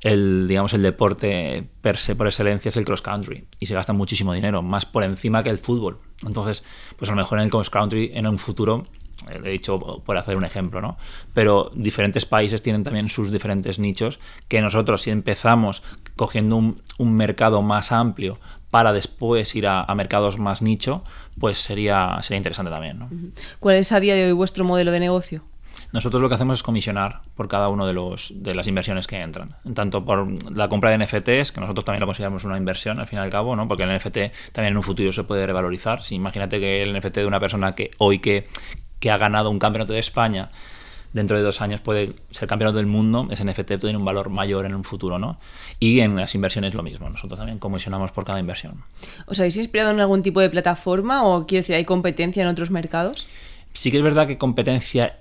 el, 0.00 0.48
digamos, 0.48 0.74
el 0.74 0.82
deporte 0.82 1.68
per 1.80 1.98
se, 1.98 2.14
por 2.14 2.26
excelencia, 2.26 2.68
es 2.68 2.76
el 2.76 2.84
cross 2.84 3.02
country. 3.02 3.46
Y 3.58 3.66
se 3.66 3.74
gasta 3.74 3.92
muchísimo 3.92 4.32
dinero, 4.32 4.62
más 4.62 4.86
por 4.86 5.04
encima 5.04 5.42
que 5.42 5.50
el 5.50 5.58
fútbol. 5.58 5.98
Entonces, 6.26 6.64
pues 6.96 7.10
a 7.10 7.14
lo 7.14 7.16
mejor 7.16 7.38
en 7.38 7.44
el 7.44 7.50
cross 7.50 7.70
country 7.70 8.10
en 8.12 8.26
un 8.26 8.38
futuro 8.38 8.84
he 9.30 9.48
dicho 9.50 9.78
por 9.78 10.16
hacer 10.16 10.36
un 10.36 10.44
ejemplo, 10.44 10.80
¿no? 10.80 10.96
Pero 11.34 11.70
diferentes 11.74 12.26
países 12.26 12.62
tienen 12.62 12.84
también 12.84 13.08
sus 13.08 13.32
diferentes 13.32 13.78
nichos 13.78 14.18
que 14.48 14.60
nosotros 14.60 15.02
si 15.02 15.10
empezamos 15.10 15.82
cogiendo 16.16 16.56
un, 16.56 16.76
mercado 17.16 17.62
más 17.62 17.92
amplio 17.92 18.38
para 18.70 18.92
después 18.92 19.54
ir 19.54 19.66
a, 19.66 19.86
mercados 19.96 20.38
más 20.38 20.62
nicho, 20.62 21.02
pues 21.38 21.58
sería, 21.58 22.18
sería 22.22 22.38
interesante 22.38 22.70
también. 22.70 22.98
¿no? 22.98 23.08
¿Cuál 23.58 23.76
es 23.76 23.92
a 23.92 24.00
día 24.00 24.14
de 24.14 24.26
hoy 24.26 24.32
vuestro 24.32 24.64
modelo 24.64 24.92
de 24.92 25.00
negocio? 25.00 25.44
Nosotros 25.92 26.20
lo 26.20 26.28
que 26.28 26.34
hacemos 26.34 26.58
es 26.58 26.62
comisionar 26.62 27.22
por 27.34 27.48
cada 27.48 27.68
uno 27.68 27.86
de, 27.86 27.94
los, 27.94 28.32
de 28.34 28.54
las 28.54 28.66
inversiones 28.68 29.06
que 29.06 29.20
entran. 29.20 29.56
Tanto 29.74 30.04
por 30.04 30.28
la 30.54 30.68
compra 30.68 30.90
de 30.90 30.98
NFTs, 30.98 31.52
que 31.52 31.60
nosotros 31.60 31.84
también 31.84 32.00
lo 32.00 32.06
consideramos 32.06 32.44
una 32.44 32.58
inversión 32.58 33.00
al 33.00 33.06
fin 33.06 33.18
y 33.18 33.22
al 33.22 33.30
cabo, 33.30 33.56
¿no? 33.56 33.66
porque 33.66 33.84
el 33.84 33.96
NFT 33.96 34.52
también 34.52 34.72
en 34.72 34.76
un 34.76 34.82
futuro 34.82 35.12
se 35.12 35.24
puede 35.24 35.46
revalorizar. 35.46 36.02
Si 36.02 36.14
imagínate 36.14 36.60
que 36.60 36.82
el 36.82 36.96
NFT 36.98 37.16
de 37.16 37.26
una 37.26 37.40
persona 37.40 37.74
que 37.74 37.90
hoy 37.98 38.18
que, 38.18 38.46
que 39.00 39.10
ha 39.10 39.18
ganado 39.18 39.50
un 39.50 39.58
campeonato 39.58 39.92
de 39.92 39.98
España 39.98 40.50
dentro 41.12 41.36
de 41.36 41.42
dos 41.42 41.60
años 41.60 41.80
puede 41.80 42.14
ser 42.30 42.48
campeonato 42.48 42.78
del 42.78 42.86
mundo, 42.86 43.28
ese 43.30 43.44
NFT 43.44 43.78
tiene 43.80 43.96
un 43.96 44.04
valor 44.04 44.28
mayor 44.28 44.66
en 44.66 44.74
un 44.74 44.84
futuro, 44.84 45.18
¿no? 45.18 45.38
Y 45.80 46.00
en 46.00 46.16
las 46.16 46.34
inversiones 46.34 46.74
lo 46.74 46.82
mismo, 46.82 47.08
nosotros 47.08 47.38
también 47.38 47.58
comisionamos 47.58 48.12
por 48.12 48.24
cada 48.24 48.40
inversión. 48.40 48.84
¿Os 49.26 49.38
habéis 49.40 49.56
inspirado 49.56 49.90
en 49.90 50.00
algún 50.00 50.22
tipo 50.22 50.40
de 50.40 50.50
plataforma 50.50 51.24
o 51.24 51.46
quiero 51.46 51.62
decir, 51.62 51.76
hay 51.76 51.84
competencia 51.84 52.42
en 52.42 52.48
otros 52.48 52.70
mercados? 52.70 53.26
Sí 53.72 53.90
que 53.90 53.98
es 53.98 54.02
verdad 54.02 54.26
que 54.26 54.38
competencia 54.38 55.16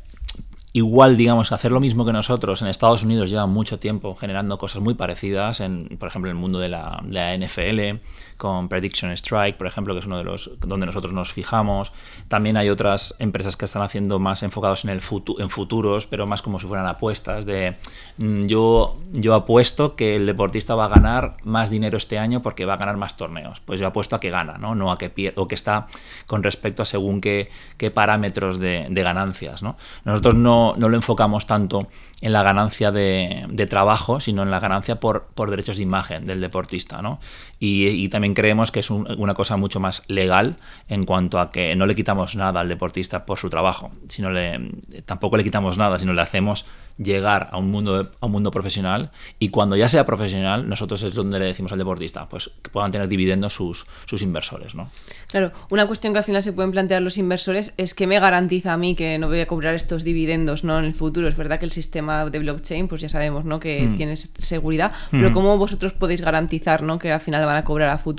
igual, 0.73 1.17
digamos, 1.17 1.51
hacer 1.51 1.71
lo 1.71 1.79
mismo 1.79 2.05
que 2.05 2.13
nosotros 2.13 2.61
en 2.61 2.67
Estados 2.67 3.03
Unidos 3.03 3.29
lleva 3.29 3.47
mucho 3.47 3.79
tiempo 3.79 4.13
generando 4.13 4.57
cosas 4.57 4.81
muy 4.81 4.93
parecidas, 4.93 5.59
en, 5.59 5.97
por 5.97 6.09
ejemplo, 6.09 6.29
en 6.29 6.37
el 6.37 6.41
mundo 6.41 6.59
de 6.59 6.69
la, 6.69 7.01
de 7.03 7.13
la 7.13 7.37
NFL, 7.37 7.99
con 8.37 8.69
Prediction 8.69 9.11
Strike, 9.11 9.57
por 9.57 9.67
ejemplo, 9.67 9.93
que 9.93 9.99
es 9.99 10.05
uno 10.05 10.17
de 10.17 10.23
los 10.23 10.51
donde 10.59 10.85
nosotros 10.85 11.13
nos 11.13 11.33
fijamos. 11.33 11.91
También 12.27 12.57
hay 12.57 12.69
otras 12.69 13.15
empresas 13.19 13.57
que 13.57 13.65
están 13.65 13.81
haciendo 13.81 14.19
más 14.19 14.43
enfocados 14.43 14.85
en 14.85 14.91
el 14.91 15.01
en 15.39 15.49
futuros, 15.49 16.05
pero 16.07 16.27
más 16.27 16.41
como 16.41 16.59
si 16.59 16.67
fueran 16.67 16.87
apuestas 16.87 17.45
de 17.45 17.77
mm, 18.17 18.45
yo 18.45 18.93
yo 19.11 19.33
apuesto 19.33 19.95
que 19.95 20.15
el 20.15 20.25
deportista 20.25 20.75
va 20.75 20.85
a 20.85 20.89
ganar 20.89 21.35
más 21.43 21.69
dinero 21.69 21.97
este 21.97 22.19
año 22.19 22.41
porque 22.41 22.65
va 22.65 22.73
a 22.73 22.77
ganar 22.77 22.97
más 22.97 23.17
torneos. 23.17 23.59
Pues 23.61 23.79
yo 23.79 23.87
apuesto 23.87 24.15
a 24.15 24.19
que 24.19 24.29
gana, 24.29 24.57
¿no? 24.57 24.75
No 24.75 24.91
a 24.91 24.97
que 24.97 25.09
pierde 25.09 25.39
o 25.41 25.47
que 25.47 25.55
está 25.55 25.87
con 26.25 26.43
respecto 26.43 26.83
a 26.83 26.85
según 26.85 27.21
qué, 27.21 27.49
qué 27.77 27.91
parámetros 27.91 28.59
de, 28.59 28.87
ganancias, 28.89 29.63
¿no? 29.63 29.77
Nosotros 30.03 30.35
no, 30.35 30.73
no 30.77 30.89
lo 30.89 30.95
enfocamos 30.95 31.45
tanto 31.45 31.87
en 32.21 32.33
la 32.33 32.41
ganancia 32.43 32.91
de, 32.91 33.45
de, 33.47 33.67
trabajo, 33.67 34.19
sino 34.19 34.41
en 34.41 34.49
la 34.49 34.59
ganancia 34.59 34.99
por, 34.99 35.27
por 35.35 35.51
derechos 35.51 35.77
de 35.77 35.83
imagen 35.83 36.25
del 36.25 36.41
deportista. 36.41 37.01
¿no? 37.01 37.19
Y, 37.59 38.09
también 38.09 38.26
creemos 38.33 38.71
que 38.71 38.79
es 38.79 38.89
una 38.89 39.33
cosa 39.33 39.57
mucho 39.57 39.79
más 39.79 40.03
legal 40.07 40.57
en 40.87 41.05
cuanto 41.05 41.39
a 41.39 41.51
que 41.51 41.75
no 41.75 41.85
le 41.85 41.95
quitamos 41.95 42.35
nada 42.35 42.61
al 42.61 42.67
deportista 42.67 43.25
por 43.25 43.37
su 43.37 43.49
trabajo, 43.49 43.91
sino 44.07 44.29
le, 44.29 44.71
tampoco 45.05 45.37
le 45.37 45.43
quitamos 45.43 45.77
nada, 45.77 45.99
sino 45.99 46.13
le 46.13 46.21
hacemos 46.21 46.65
llegar 46.97 47.49
a 47.51 47.57
un 47.57 47.69
mundo 47.69 48.09
a 48.19 48.25
un 48.25 48.31
mundo 48.31 48.51
profesional 48.51 49.11
y 49.39 49.49
cuando 49.49 49.75
ya 49.75 49.87
sea 49.87 50.05
profesional 50.05 50.67
nosotros 50.67 51.03
es 51.03 51.13
donde 51.13 51.39
le 51.39 51.45
decimos 51.45 51.71
al 51.71 51.77
deportista 51.77 52.27
pues 52.27 52.49
que 52.61 52.71
puedan 52.71 52.91
tener 52.91 53.07
dividendos 53.07 53.53
sus, 53.53 53.85
sus 54.05 54.21
inversores 54.21 54.73
¿no? 54.73 54.89
claro 55.27 55.51
una 55.69 55.85
cuestión 55.85 56.13
que 56.13 56.19
al 56.19 56.25
final 56.25 56.41
se 56.41 56.53
pueden 56.53 56.71
plantear 56.71 57.01
los 57.01 57.17
inversores 57.17 57.73
es 57.77 57.93
que 57.93 58.07
me 58.07 58.19
garantiza 58.19 58.73
a 58.73 58.77
mí 58.77 58.95
que 58.95 59.19
no 59.19 59.27
voy 59.27 59.41
a 59.41 59.47
cobrar 59.47 59.75
estos 59.75 60.03
dividendos 60.03 60.63
no 60.63 60.79
en 60.79 60.85
el 60.85 60.95
futuro 60.95 61.27
es 61.27 61.37
verdad 61.37 61.59
que 61.59 61.65
el 61.65 61.71
sistema 61.71 62.25
de 62.25 62.39
blockchain 62.39 62.87
pues 62.87 63.01
ya 63.01 63.09
sabemos 63.09 63.45
no 63.45 63.59
que 63.59 63.87
mm. 63.87 63.93
tiene 63.95 64.15
seguridad 64.15 64.91
pero 65.11 65.29
mm. 65.29 65.33
cómo 65.33 65.57
vosotros 65.57 65.93
podéis 65.93 66.21
garantizar 66.21 66.81
no 66.81 66.97
que 66.97 67.11
al 67.11 67.21
final 67.21 67.45
van 67.45 67.57
a 67.57 67.63
cobrar 67.63 67.89
a 67.89 67.99
futuro 67.99 68.16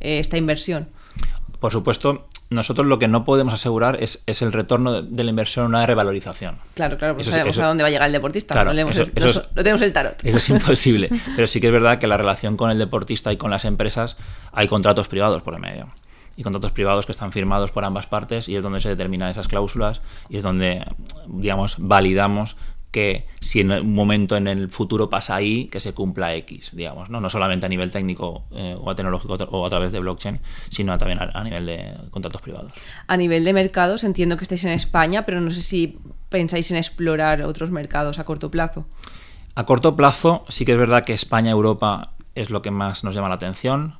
eh, 0.00 0.18
esta 0.18 0.36
inversión 0.36 0.88
por 1.58 1.72
supuesto 1.72 2.28
nosotros 2.50 2.86
lo 2.86 2.98
que 2.98 3.08
no 3.08 3.24
podemos 3.24 3.52
asegurar 3.52 4.02
es, 4.02 4.22
es 4.26 4.40
el 4.40 4.52
retorno 4.52 5.02
de, 5.02 5.24
la 5.24 5.30
inversión, 5.30 5.66
una 5.66 5.84
revalorización. 5.84 6.56
Claro, 6.74 6.96
claro, 6.96 7.14
pues 7.14 7.26
sabemos 7.26 7.58
a 7.58 7.66
dónde 7.66 7.82
va 7.82 7.88
a 7.88 7.90
llegar 7.90 8.06
el 8.06 8.12
deportista, 8.12 8.64
no, 8.64 8.70
tenemos 8.70 9.82
el 9.82 9.92
tarot. 9.92 10.16
Eso 10.24 10.36
es 10.38 10.48
imposible, 10.48 11.10
pero 11.36 11.46
sí 11.46 11.60
que 11.60 11.66
es 11.66 11.72
verdad 11.72 11.98
que 11.98 12.06
la 12.06 12.16
relación 12.16 12.56
con 12.56 12.70
el 12.70 12.78
deportista 12.78 13.32
y 13.32 13.36
con 13.36 13.50
las 13.50 13.66
empresas 13.66 14.16
hay 14.52 14.66
contratos 14.66 15.08
privados 15.08 15.42
por 15.42 15.54
el 15.54 15.60
medio. 15.60 15.88
Y 16.36 16.42
contratos 16.44 16.70
privados 16.70 17.04
que 17.04 17.12
están 17.12 17.32
firmados 17.32 17.72
por 17.72 17.84
ambas 17.84 18.06
partes 18.06 18.48
y 18.48 18.54
es 18.54 18.62
donde 18.62 18.80
se 18.80 18.88
determinan 18.88 19.28
esas 19.28 19.48
cláusulas 19.48 20.00
y 20.28 20.36
es 20.36 20.44
donde, 20.44 20.86
digamos, 21.26 21.76
validamos 21.78 22.56
que 22.90 23.26
si 23.40 23.60
en 23.60 23.70
un 23.70 23.92
momento 23.92 24.36
en 24.36 24.46
el 24.46 24.70
futuro 24.70 25.10
pasa 25.10 25.36
ahí, 25.36 25.66
que 25.66 25.80
se 25.80 25.92
cumpla 25.92 26.34
X, 26.34 26.70
digamos, 26.72 27.10
no, 27.10 27.20
no 27.20 27.28
solamente 27.28 27.66
a 27.66 27.68
nivel 27.68 27.90
técnico 27.90 28.44
eh, 28.52 28.76
o 28.78 28.94
tecnológico 28.94 29.34
o 29.34 29.66
a 29.66 29.68
través 29.68 29.92
de 29.92 30.00
blockchain, 30.00 30.40
sino 30.70 30.96
también 30.96 31.18
a, 31.20 31.44
nivel 31.44 31.66
de 31.66 31.94
contratos 32.10 32.40
privados. 32.40 32.72
A 33.06 33.16
nivel 33.16 33.44
de 33.44 33.52
mercados, 33.52 34.04
entiendo 34.04 34.36
que 34.36 34.44
estáis 34.44 34.64
en 34.64 34.72
España, 34.72 35.26
pero 35.26 35.40
no 35.40 35.50
sé 35.50 35.62
si 35.62 35.98
pensáis 36.28 36.70
en 36.70 36.78
explorar 36.78 37.42
otros 37.42 37.70
mercados 37.70 38.18
a 38.18 38.24
corto 38.24 38.50
plazo. 38.50 38.86
A 39.54 39.66
corto 39.66 39.94
plazo, 39.96 40.44
sí 40.48 40.64
que 40.64 40.72
es 40.72 40.78
verdad 40.78 41.04
que 41.04 41.12
España, 41.12 41.50
Europa 41.50 42.10
es 42.34 42.50
lo 42.50 42.62
que 42.62 42.70
más 42.70 43.04
nos 43.04 43.14
llama 43.14 43.28
la 43.28 43.34
atención 43.34 43.98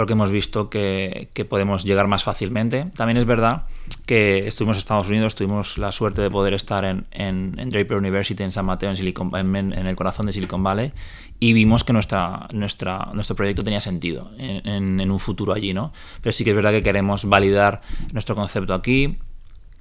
porque 0.00 0.14
hemos 0.14 0.30
visto 0.30 0.70
que, 0.70 1.28
podemos 1.46 1.84
llegar 1.84 2.06
más 2.08 2.24
fácilmente. 2.24 2.86
También 2.96 3.18
es 3.18 3.26
verdad 3.26 3.64
que 4.06 4.48
estuvimos 4.48 4.78
en 4.78 4.78
Estados 4.78 5.10
Unidos, 5.10 5.34
tuvimos 5.34 5.76
la 5.76 5.92
suerte 5.92 6.22
de 6.22 6.30
poder 6.30 6.54
estar 6.54 6.86
en, 6.86 7.04
en, 7.10 7.68
Draper 7.68 7.98
University 7.98 8.42
en 8.42 8.50
San 8.50 8.64
Mateo, 8.64 8.88
en, 8.88 8.96
Silicon, 8.96 9.30
en, 9.36 9.74
el 9.74 9.96
corazón 9.96 10.24
de 10.24 10.32
Silicon 10.32 10.62
Valley, 10.62 10.90
y 11.38 11.52
vimos 11.52 11.84
que 11.84 11.92
nuestro 11.92 13.36
proyecto 13.36 13.62
tenía 13.62 13.80
sentido 13.80 14.30
en, 14.38 15.10
un 15.10 15.20
futuro 15.20 15.52
allí. 15.52 15.74
¿no? 15.74 15.92
Pero 16.22 16.32
sí 16.32 16.44
que 16.44 16.50
es 16.52 16.56
verdad 16.56 16.70
que 16.70 16.82
queremos 16.82 17.26
validar 17.26 17.82
nuestro 18.14 18.34
concepto 18.34 18.72
aquí, 18.72 19.18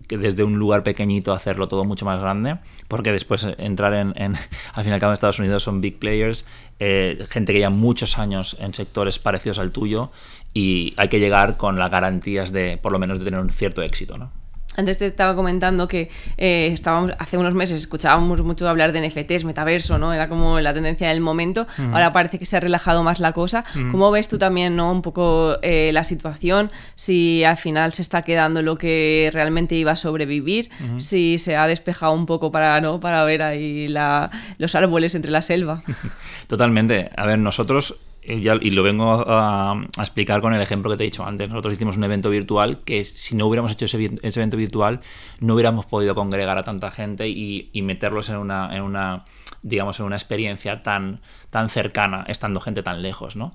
que 0.08 0.18
desde 0.18 0.44
un 0.44 0.58
lugar 0.58 0.84
pequeñito 0.84 1.34
hacerlo 1.34 1.68
todo 1.68 1.84
mucho 1.84 2.06
más 2.06 2.20
grande, 2.20 2.58
porque 2.88 3.12
después 3.12 3.46
entrar 3.58 3.94
en, 3.94 4.14
y 4.86 4.90
al 4.90 5.00
cabo 5.00 5.12
en 5.12 5.14
Estados 5.14 5.40
Unidos 5.40 5.64
son 5.64 5.82
big 5.82 6.00
players, 6.00 6.46
eh, 6.80 7.24
gente 7.30 7.54
que 7.54 7.60
lleva 7.60 7.70
muchos 7.70 8.18
años 8.18 8.58
en 8.60 8.74
sectores 8.74 9.20
parecidos 9.20 9.60
al 9.60 9.72
tuyo 9.72 10.12
y 10.54 10.94
hay 10.98 11.10
que 11.10 11.20
llegar 11.20 11.58
con 11.58 11.78
las 11.78 11.92
garantías 11.92 12.52
de 12.52 12.78
por 12.78 12.92
lo 12.92 13.00
menos 13.00 13.20
de 13.20 13.26
tener 13.26 13.40
un 13.40 13.50
cierto 13.50 13.82
éxito, 13.82 14.18
¿no? 14.18 14.32
Antes 14.76 14.98
te 14.98 15.08
estaba 15.08 15.36
comentando 15.36 15.88
que 15.88 16.10
eh, 16.38 16.70
estábamos 16.72 17.12
hace 17.18 17.38
unos 17.38 17.54
meses 17.54 17.80
escuchábamos 17.80 18.42
mucho 18.44 18.70
hablar 18.70 18.92
de 18.92 19.08
NFTs, 19.08 19.44
metaverso, 19.44 19.98
¿no? 19.98 20.14
Era 20.14 20.30
como 20.30 20.60
la 20.60 20.74
tendencia 20.74 21.10
del 21.10 21.22
momento. 21.22 21.68
Ahora 21.92 22.14
parece 22.14 22.40
que 22.40 22.46
se 22.46 22.56
ha 22.56 22.60
relajado 22.60 23.04
más 23.04 23.20
la 23.20 23.34
cosa. 23.34 23.66
¿Cómo 23.92 24.12
ves 24.12 24.30
tú 24.30 24.38
también, 24.38 24.76
¿no? 24.76 24.92
Un 24.92 25.02
poco 25.02 25.58
eh, 25.64 25.92
la 25.92 26.04
situación, 26.04 26.72
si 26.96 27.44
al 27.44 27.58
final 27.58 27.94
se 27.94 28.02
está 28.02 28.22
quedando 28.22 28.62
lo 28.62 28.78
que 28.78 29.30
realmente 29.34 29.76
iba 29.76 29.92
a 29.92 29.96
sobrevivir, 29.96 30.70
si 30.98 31.40
se 31.40 31.58
ha 31.58 31.68
despejado 31.68 32.14
un 32.14 32.26
poco 32.26 32.52
para, 32.52 32.80
¿no? 32.80 33.00
Para 33.00 33.24
ver 33.24 33.42
ahí 33.42 33.88
la, 33.88 34.30
los 34.60 34.76
árboles 34.76 35.16
entre 35.16 35.32
la 35.32 35.42
selva. 35.42 35.82
Totalmente. 36.48 37.10
A 37.18 37.26
ver, 37.26 37.40
nosotros 37.40 38.00
y 38.36 38.70
lo 38.70 38.84
vengo 38.84 39.24
a, 39.28 39.82
explicar 39.98 40.42
con 40.42 40.54
el 40.54 40.62
ejemplo 40.62 40.92
que 40.92 40.98
te 40.98 41.04
he 41.04 41.08
dicho 41.08 41.26
antes. 41.26 41.50
Nosotros 41.50 41.74
hicimos 41.74 41.98
un 41.98 42.04
evento 42.04 42.30
virtual 42.30 42.82
que 42.84 43.04
si 43.04 43.36
no 43.36 43.48
hubiéramos 43.48 43.72
hecho 43.72 43.86
ese, 43.86 43.98
evento 44.22 44.58
virtual 44.58 45.00
no 45.40 45.56
hubiéramos 45.56 45.86
podido 45.86 46.16
congregar 46.16 46.58
a 46.58 46.64
tanta 46.64 46.92
gente 46.92 47.28
y, 47.28 47.72
meterlos 47.82 48.30
en 48.30 48.38
una, 48.38 48.76
en 48.76 48.84
una, 48.84 49.26
digamos, 49.64 50.00
en 50.00 50.06
una 50.06 50.16
experiencia 50.16 50.84
tan, 50.84 51.22
tan 51.50 51.70
cercana, 51.70 52.26
estando 52.28 52.60
gente 52.60 52.84
tan 52.84 53.02
lejos, 53.02 53.36
¿no? 53.36 53.54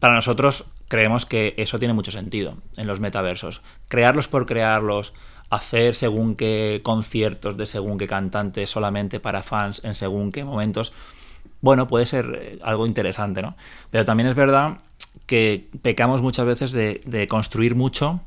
Para 0.00 0.14
nosotros 0.14 0.64
creemos 0.88 1.24
que 1.24 1.54
eso 1.56 1.78
tiene 1.78 1.94
mucho 1.94 2.10
sentido 2.10 2.56
en 2.76 2.86
los 2.86 3.00
metaversos. 3.00 3.62
Crearlos 3.88 4.28
por 4.28 4.44
crearlos, 4.44 5.14
hacer 5.50 5.94
según 5.94 6.36
qué 6.36 6.80
conciertos 6.82 7.56
de 7.56 7.66
según 7.66 7.98
qué 7.98 8.08
cantantes 8.08 8.70
solamente 8.70 9.20
para 9.20 9.42
fans 9.42 9.84
en 9.84 9.94
según 9.94 10.32
qué 10.32 10.44
momentos 10.44 10.92
bueno, 11.66 11.86
puede 11.86 12.06
ser 12.06 12.32
eh, 12.40 12.58
algo 12.62 12.86
interesante, 12.86 13.42
¿no? 13.42 13.56
Pero 13.90 14.06
también 14.06 14.28
es 14.28 14.34
verdad 14.34 14.78
que 15.26 15.68
pecamos 15.82 16.22
muchas 16.22 16.46
veces 16.46 16.72
de, 16.72 17.26
construir 17.28 17.74
mucho 17.74 18.22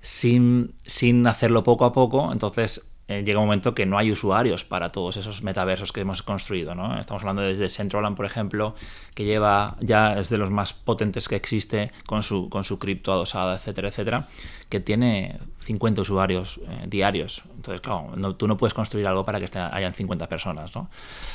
sin, 0.00 0.74
sin, 0.84 1.26
hacerlo 1.26 1.62
poco 1.62 1.84
a 1.84 1.92
poco, 1.92 2.32
entonces 2.32 2.89
eh, 3.10 3.24
llega 3.24 3.40
un 3.40 3.46
momento 3.46 3.74
que 3.74 3.86
no 3.86 3.98
hay 3.98 4.12
usuarios 4.12 4.64
para 4.64 4.92
todos 4.92 5.16
esos 5.16 5.42
metaversos 5.42 5.90
que 5.90 6.00
hemos 6.00 6.22
construido, 6.22 6.76
¿no? 6.76 6.96
Estamos 6.96 7.24
hablando 7.24 7.42
desde 7.42 7.68
Centraland, 7.68 8.16
por 8.16 8.24
ejemplo, 8.24 8.76
que 9.16 9.24
lleva 9.24 9.74
ya 9.80 10.14
es 10.14 10.28
de 10.28 10.38
los 10.38 10.52
más 10.52 10.74
potentes 10.74 11.26
que 11.26 11.34
existe 11.34 11.90
con 12.06 12.22
su, 12.22 12.48
con 12.48 12.62
su 12.62 12.78
cripto 12.78 13.12
adosada, 13.12 13.56
etcétera, 13.56 13.88
etcétera, 13.88 14.28
que 14.68 14.78
tiene 14.78 15.40
50 15.58 16.02
usuarios 16.02 16.60
eh, 16.68 16.84
diarios. 16.86 17.42
Entonces, 17.56 17.80
claro, 17.80 18.12
tú 18.36 18.46
no 18.46 18.56
puedes 18.56 18.74
construir 18.74 19.08
algo 19.08 19.24
para 19.24 19.40
que 19.40 19.58
hayan 19.58 19.92
50 19.92 20.28
personas, 20.28 20.72
¿no? 20.76 20.88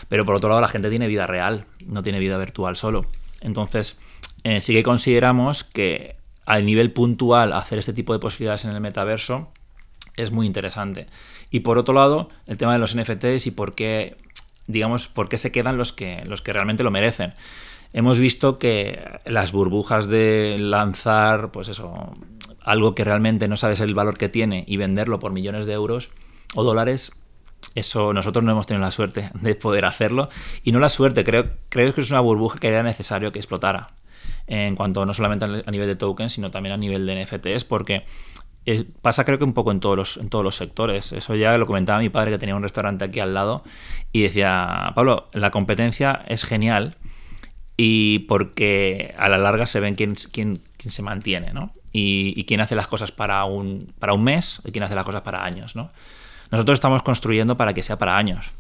Pero 0.07 0.23
por 0.23 0.35
otro 0.35 0.47
lado, 0.47 0.61
la 0.61 0.69
gente 0.69 0.89
tiene 0.89 1.07
vida 1.07 1.27
real, 1.27 1.65
no 1.85 2.03
tiene 2.03 2.19
vida 2.19 2.37
virtual 2.37 2.77
solo. 2.77 3.01
Entonces, 3.41 3.99
eh, 4.45 4.61
sí 4.61 4.71
que 4.71 4.83
consideramos 4.83 5.65
que 5.65 6.15
a 6.45 6.57
nivel 6.59 6.93
puntual 6.93 7.51
hacer 7.51 7.79
este 7.79 7.91
tipo 7.91 8.13
de 8.13 8.19
posibilidades 8.19 8.63
en 8.63 8.71
el 8.71 8.79
metaverso 8.79 9.51
es 10.17 10.31
muy 10.31 10.45
interesante. 10.45 11.07
Y 11.49 11.61
por 11.61 11.77
otro 11.77 11.93
lado, 11.93 12.27
el 12.47 12.57
tema 12.57 12.73
de 12.73 12.79
los 12.79 12.95
NFTs 12.95 13.47
y 13.47 13.51
por 13.51 13.75
qué, 13.75 14.17
digamos, 14.67 15.07
por 15.07 15.29
qué 15.29 15.37
se 15.37 15.51
quedan 15.51 15.77
los 15.77 15.93
que, 15.93 16.23
los 16.25 16.41
que 16.41 16.53
realmente 16.53 16.83
lo 16.83 16.91
merecen. 16.91 17.33
Hemos 17.93 18.19
visto 18.19 18.59
que 18.59 19.19
las 19.25 19.51
burbujas 19.51 20.09
de 20.09 20.57
lanzar, 20.59 21.51
pues 21.51 21.69
eso, 21.69 22.13
algo 22.61 22.93
que 22.93 23.03
realmente 23.03 23.47
no 23.47 23.57
sabes 23.57 23.79
el 23.79 23.93
valor 23.93 24.17
que 24.17 24.27
tiene 24.27 24.65
y 24.67 24.77
venderlo 24.77 25.19
por 25.19 25.31
millones 25.31 25.65
de 25.65 25.73
euros 25.73 26.09
o 26.55 26.63
dólares, 26.63 27.13
eso 27.73 28.13
nosotros 28.13 28.43
no 28.43 28.51
hemos 28.51 28.67
tenido 28.67 28.85
la 28.85 28.91
suerte 28.91 29.31
de 29.33 29.55
poder 29.55 29.85
hacerlo. 29.85 30.29
Y 30.63 30.71
no 30.71 30.79
la 30.79 30.89
suerte, 30.89 31.23
creo, 31.23 31.45
creo 31.69 31.93
que 31.93 32.01
es 32.01 32.11
una 32.11 32.19
burbuja 32.19 32.59
que 32.59 32.67
era 32.67 32.83
necesario 32.83 33.31
que 33.31 33.39
explotara. 33.39 33.89
En 34.47 34.75
cuanto 34.75 35.05
no 35.05 35.13
solamente 35.13 35.45
a 35.45 35.71
nivel 35.71 35.87
de 35.87 35.95
tokens, 35.95 36.33
sino 36.33 36.51
también 36.51 36.73
a 36.73 36.77
nivel 36.77 37.05
de 37.05 37.23
NFTs, 37.23 37.63
porque 37.63 38.03
pasa 39.01 39.25
creo 39.25 39.37
que 39.37 39.43
un 39.43 39.53
poco 39.53 39.71
en 39.71 39.79
todos, 39.79 39.95
los, 39.95 40.17
en 40.17 40.29
todos 40.29 40.43
los 40.43 40.55
sectores. 40.55 41.11
Eso 41.11 41.35
ya 41.35 41.57
lo 41.57 41.65
comentaba 41.65 41.99
mi 41.99 42.09
padre 42.09 42.31
que 42.31 42.37
tenía 42.37 42.55
un 42.55 42.63
restaurante 42.63 43.05
aquí 43.05 43.19
al 43.19 43.33
lado 43.33 43.63
y 44.11 44.23
decía, 44.23 44.91
Pablo, 44.95 45.29
la 45.33 45.51
competencia 45.51 46.23
es 46.27 46.43
genial 46.43 46.95
y 47.77 48.19
porque 48.19 49.13
a 49.17 49.29
la 49.29 49.37
larga 49.37 49.67
se 49.67 49.79
ven 49.79 49.95
quién, 49.95 50.15
quién, 50.31 50.61
quién 50.77 50.91
se 50.91 51.01
mantiene, 51.03 51.53
¿no? 51.53 51.73
Y, 51.97 52.43
quién 52.43 52.59
hace 52.59 52.75
las 52.75 52.87
cosas 52.87 53.13
para 53.13 53.45
un, 53.45 53.93
para 53.99 54.13
un 54.13 54.23
mes 54.23 54.61
y 54.65 54.71
quién 54.71 54.83
hace 54.83 54.95
las 54.95 55.05
cosas 55.05 55.21
para 55.21 55.45
años, 55.45 55.77
¿no? 55.77 55.91
Nosotros 56.51 56.75
estamos 56.75 57.03
construyendo 57.03 57.55
para 57.55 57.73
que 57.73 57.83
sea 57.83 57.97
para 57.97 58.17
años. 58.17 58.51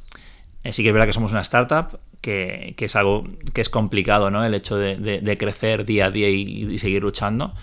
Eh, 0.63 0.71
sí 0.71 0.83
que 0.83 0.89
es 0.89 0.93
verdad 0.93 1.05
que 1.05 1.13
somos 1.13 1.33
una 1.33 1.41
startup, 1.41 1.99
que, 2.21 2.75
que, 2.77 2.85
es 2.85 2.95
algo 2.95 3.27
que 3.53 3.59
es 3.59 3.69
complicado, 3.69 4.31
¿no? 4.31 4.45
El 4.45 4.53
hecho 4.53 4.77
de, 4.77 5.37
crecer 5.37 5.83
día 5.83 6.05
a 6.05 6.11
día 6.11 6.29
y 6.29 6.77
seguir 6.79 7.01
luchando 7.01 7.53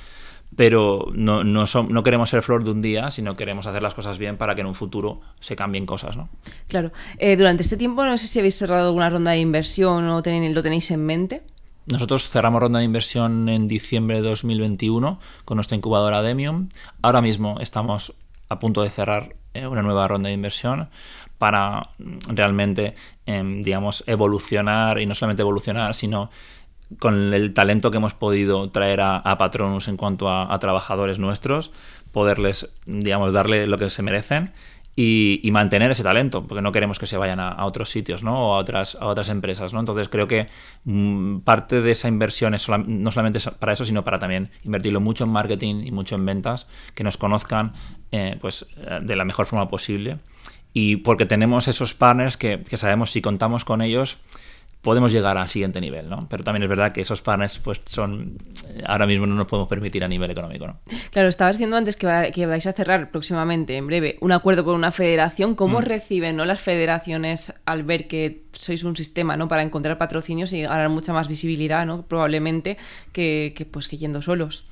pero 0.57 1.07
no, 1.15 1.45
no, 1.45 1.65
no, 1.89 2.03
queremos 2.03 2.31
ser 2.31 2.43
flor 2.43 2.65
de 2.65 2.71
un 2.71 2.81
día, 2.81 3.11
sino 3.11 3.37
queremos 3.37 3.67
hacer 3.67 3.83
las 3.83 3.95
cosas 3.95 4.19
bien 4.19 4.37
para 4.37 4.55
que 4.55 4.61
en 4.61 4.67
un 4.67 4.75
futuro 4.75 5.21
se 5.41 5.57
cambien 5.57 5.87
cosas, 5.87 6.17
¿no? 6.17 6.29
Claro. 6.69 6.93
Eh, 7.19 7.37
durante 7.37 7.63
este 7.63 7.77
tiempo, 7.77 8.05
no 8.05 8.19
sé 8.19 8.27
si 8.27 8.39
habéis 8.39 8.59
cerrado 8.59 8.89
alguna 8.89 9.09
ronda 9.09 9.31
de 9.31 9.39
inversión 9.39 10.09
o 10.09 10.23
tenéis, 10.23 10.55
lo 10.55 10.63
tenéis 10.63 10.91
en 10.91 11.05
mente. 11.05 11.43
Nosotros 11.87 12.29
cerramos 12.29 12.61
ronda 12.61 12.79
de 12.79 12.85
inversión 12.85 13.49
en 13.49 13.67
diciembre 13.67 14.23
de 14.23 14.29
2021 14.29 15.19
con 15.45 15.57
nuestra 15.57 15.77
incubadora 15.77 16.23
Demium. 16.23 16.69
Ahora 17.01 17.21
mismo 17.21 17.59
estamos 17.61 18.15
a 18.49 18.59
punto 18.59 18.83
de 18.83 18.91
cerrar 18.91 19.35
eh, 19.55 19.67
una 19.67 19.83
nueva 19.83 20.07
ronda 20.07 20.29
de 20.29 20.35
inversión 20.35 20.89
para 21.39 21.91
mm, 21.99 22.35
realmente, 22.35 22.95
em, 23.27 23.63
digamos, 23.63 24.05
evolucionar 24.07 25.01
y 25.01 25.07
no 25.07 25.15
solamente 25.15 25.43
evolucionar, 25.43 25.95
sino 25.95 26.31
con 26.99 27.35
el 27.35 27.55
talento 27.55 27.91
que 27.91 27.99
hemos 27.99 28.15
podido 28.15 28.71
traer 28.71 29.01
a, 29.01 29.37
Patronus 29.39 29.89
en 29.89 29.97
cuanto 29.97 30.29
a, 30.29 30.59
trabajadores 30.59 31.19
nuestros, 31.19 31.71
poderles, 32.13 32.73
digamos, 32.87 33.33
darle 33.33 33.67
lo 33.67 33.79
que 33.79 33.91
se 33.91 34.03
merecen 34.03 34.53
y, 34.95 35.49
mantener 35.53 35.91
ese 35.91 36.03
talento, 36.03 36.47
porque 36.47 36.61
no 36.61 36.73
queremos 36.73 36.99
que 36.99 37.07
se 37.07 37.17
vayan 37.17 37.41
a, 37.41 37.65
otros 37.65 37.91
sitios 37.91 38.23
¿no? 38.23 38.49
o 38.49 38.55
a 38.55 38.59
otras, 38.59 38.97
a 39.01 39.07
otras 39.07 39.29
empresas. 39.29 39.73
¿no? 39.73 39.81
Entonces 39.81 40.09
creo 40.09 40.27
que 40.27 40.49
mm, 40.85 41.39
parte 41.39 41.81
de 41.81 41.93
esa 41.93 42.09
inversión 42.09 42.55
es 42.55 42.69
no 42.69 43.11
solamente 43.11 43.39
para 43.59 43.73
eso, 43.73 43.85
sino 43.85 44.05
para 44.05 44.19
también 44.19 44.51
invertirlo 44.65 45.01
mucho 45.01 45.25
en 45.25 45.31
marketing 45.31 45.85
y 45.85 45.93
mucho 45.93 46.15
en 46.15 46.27
ventas, 46.27 46.67
que 46.95 47.05
nos 47.05 47.17
conozcan 47.17 47.73
eh, 48.11 48.37
pues, 48.41 48.67
eh, 48.77 49.01
de 49.03 49.17
la 49.17 49.25
mejor 49.25 49.47
forma 49.47 49.69
posible. 49.69 50.19
Y 50.75 50.97
porque 50.97 51.27
tenemos 51.27 51.69
esos 51.69 51.95
partners 51.95 52.37
que, 52.37 52.63
que 52.63 52.77
sabemos 52.77 53.11
si 53.11 53.21
contamos 53.21 53.65
con 53.65 53.83
ellos, 53.83 54.19
podemos 54.83 55.13
llegar 55.13 55.39
al 55.39 55.49
siguiente 55.49 55.81
nivel, 55.81 56.11
¿no? 56.11 56.27
Pero 56.29 56.43
también 56.43 56.65
es 56.65 56.69
verdad 56.69 56.93
que 56.93 57.01
esos 57.01 57.23
partners 57.23 57.61
pues 57.61 57.81
son 57.87 58.37
ahora 58.85 59.07
mismo 59.07 59.27
no 59.27 59.37
nos 59.37 59.47
podemos 59.47 59.69
permitir 59.69 60.03
a 60.03 60.09
nivel 60.09 60.31
económico, 60.31 60.67
¿no? 60.67 60.81
Claro, 61.11 61.29
estabas 61.29 61.55
diciendo 61.55 61.77
antes 61.77 61.97
que, 61.97 62.33
que 62.35 62.47
vais 62.47 62.67
a 62.67 62.73
cerrar 62.73 63.11
próximamente, 63.13 63.77
en 63.77 63.87
breve, 63.87 64.19
un 64.21 64.33
acuerdo 64.33 64.65
con 64.65 64.75
una 64.75 64.91
federación. 64.91 65.55
¿Cómo 65.55 65.81
mm. 65.81 65.85
reciben 65.85 66.37
¿no? 66.37 66.45
las 66.45 66.61
federaciones 66.61 67.55
al 67.65 67.85
ver 67.85 68.09
que 68.09 68.43
sois 68.53 68.83
un 68.83 68.97
sistema 68.97 69.37
¿no? 69.37 69.47
para 69.47 69.63
encontrar 69.63 69.99
patrocinios 69.99 70.53
y 70.53 70.63
ganar 70.63 70.89
mucha 70.89 71.13
más 71.13 71.29
visibilidad, 71.29 71.87
¿no? 71.87 72.03
Probablemente 72.03 72.77
que, 73.13 73.55
pues 73.71 73.89
que 73.89 73.99
yendo 73.99 74.21
solos. 74.21 74.67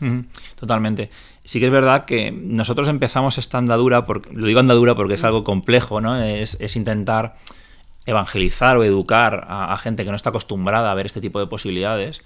Totalmente. 0.56 1.10
Sí 1.44 1.60
que 1.60 1.66
es 1.66 1.72
verdad 1.72 2.04
que 2.04 2.32
nosotros 2.32 2.88
empezamos 2.88 3.38
esta 3.38 3.58
andadura, 3.58 4.04
porque, 4.04 4.34
lo 4.34 4.46
digo 4.46 4.58
andadura 4.58 4.96
porque 4.96 5.14
es 5.14 5.22
mm. 5.22 5.26
algo 5.26 5.44
complejo, 5.44 6.00
¿no? 6.00 6.20
Es, 6.20 6.56
es 6.60 6.74
intentar 6.74 7.36
evangelizar 8.10 8.76
o 8.76 8.84
educar 8.84 9.46
a, 9.48 9.76
gente 9.78 10.04
que 10.04 10.10
no 10.10 10.16
está 10.16 10.30
acostumbrada 10.30 10.90
a 10.90 10.94
ver 10.94 11.06
este 11.06 11.20
tipo 11.20 11.40
de 11.40 11.46
posibilidades, 11.46 12.22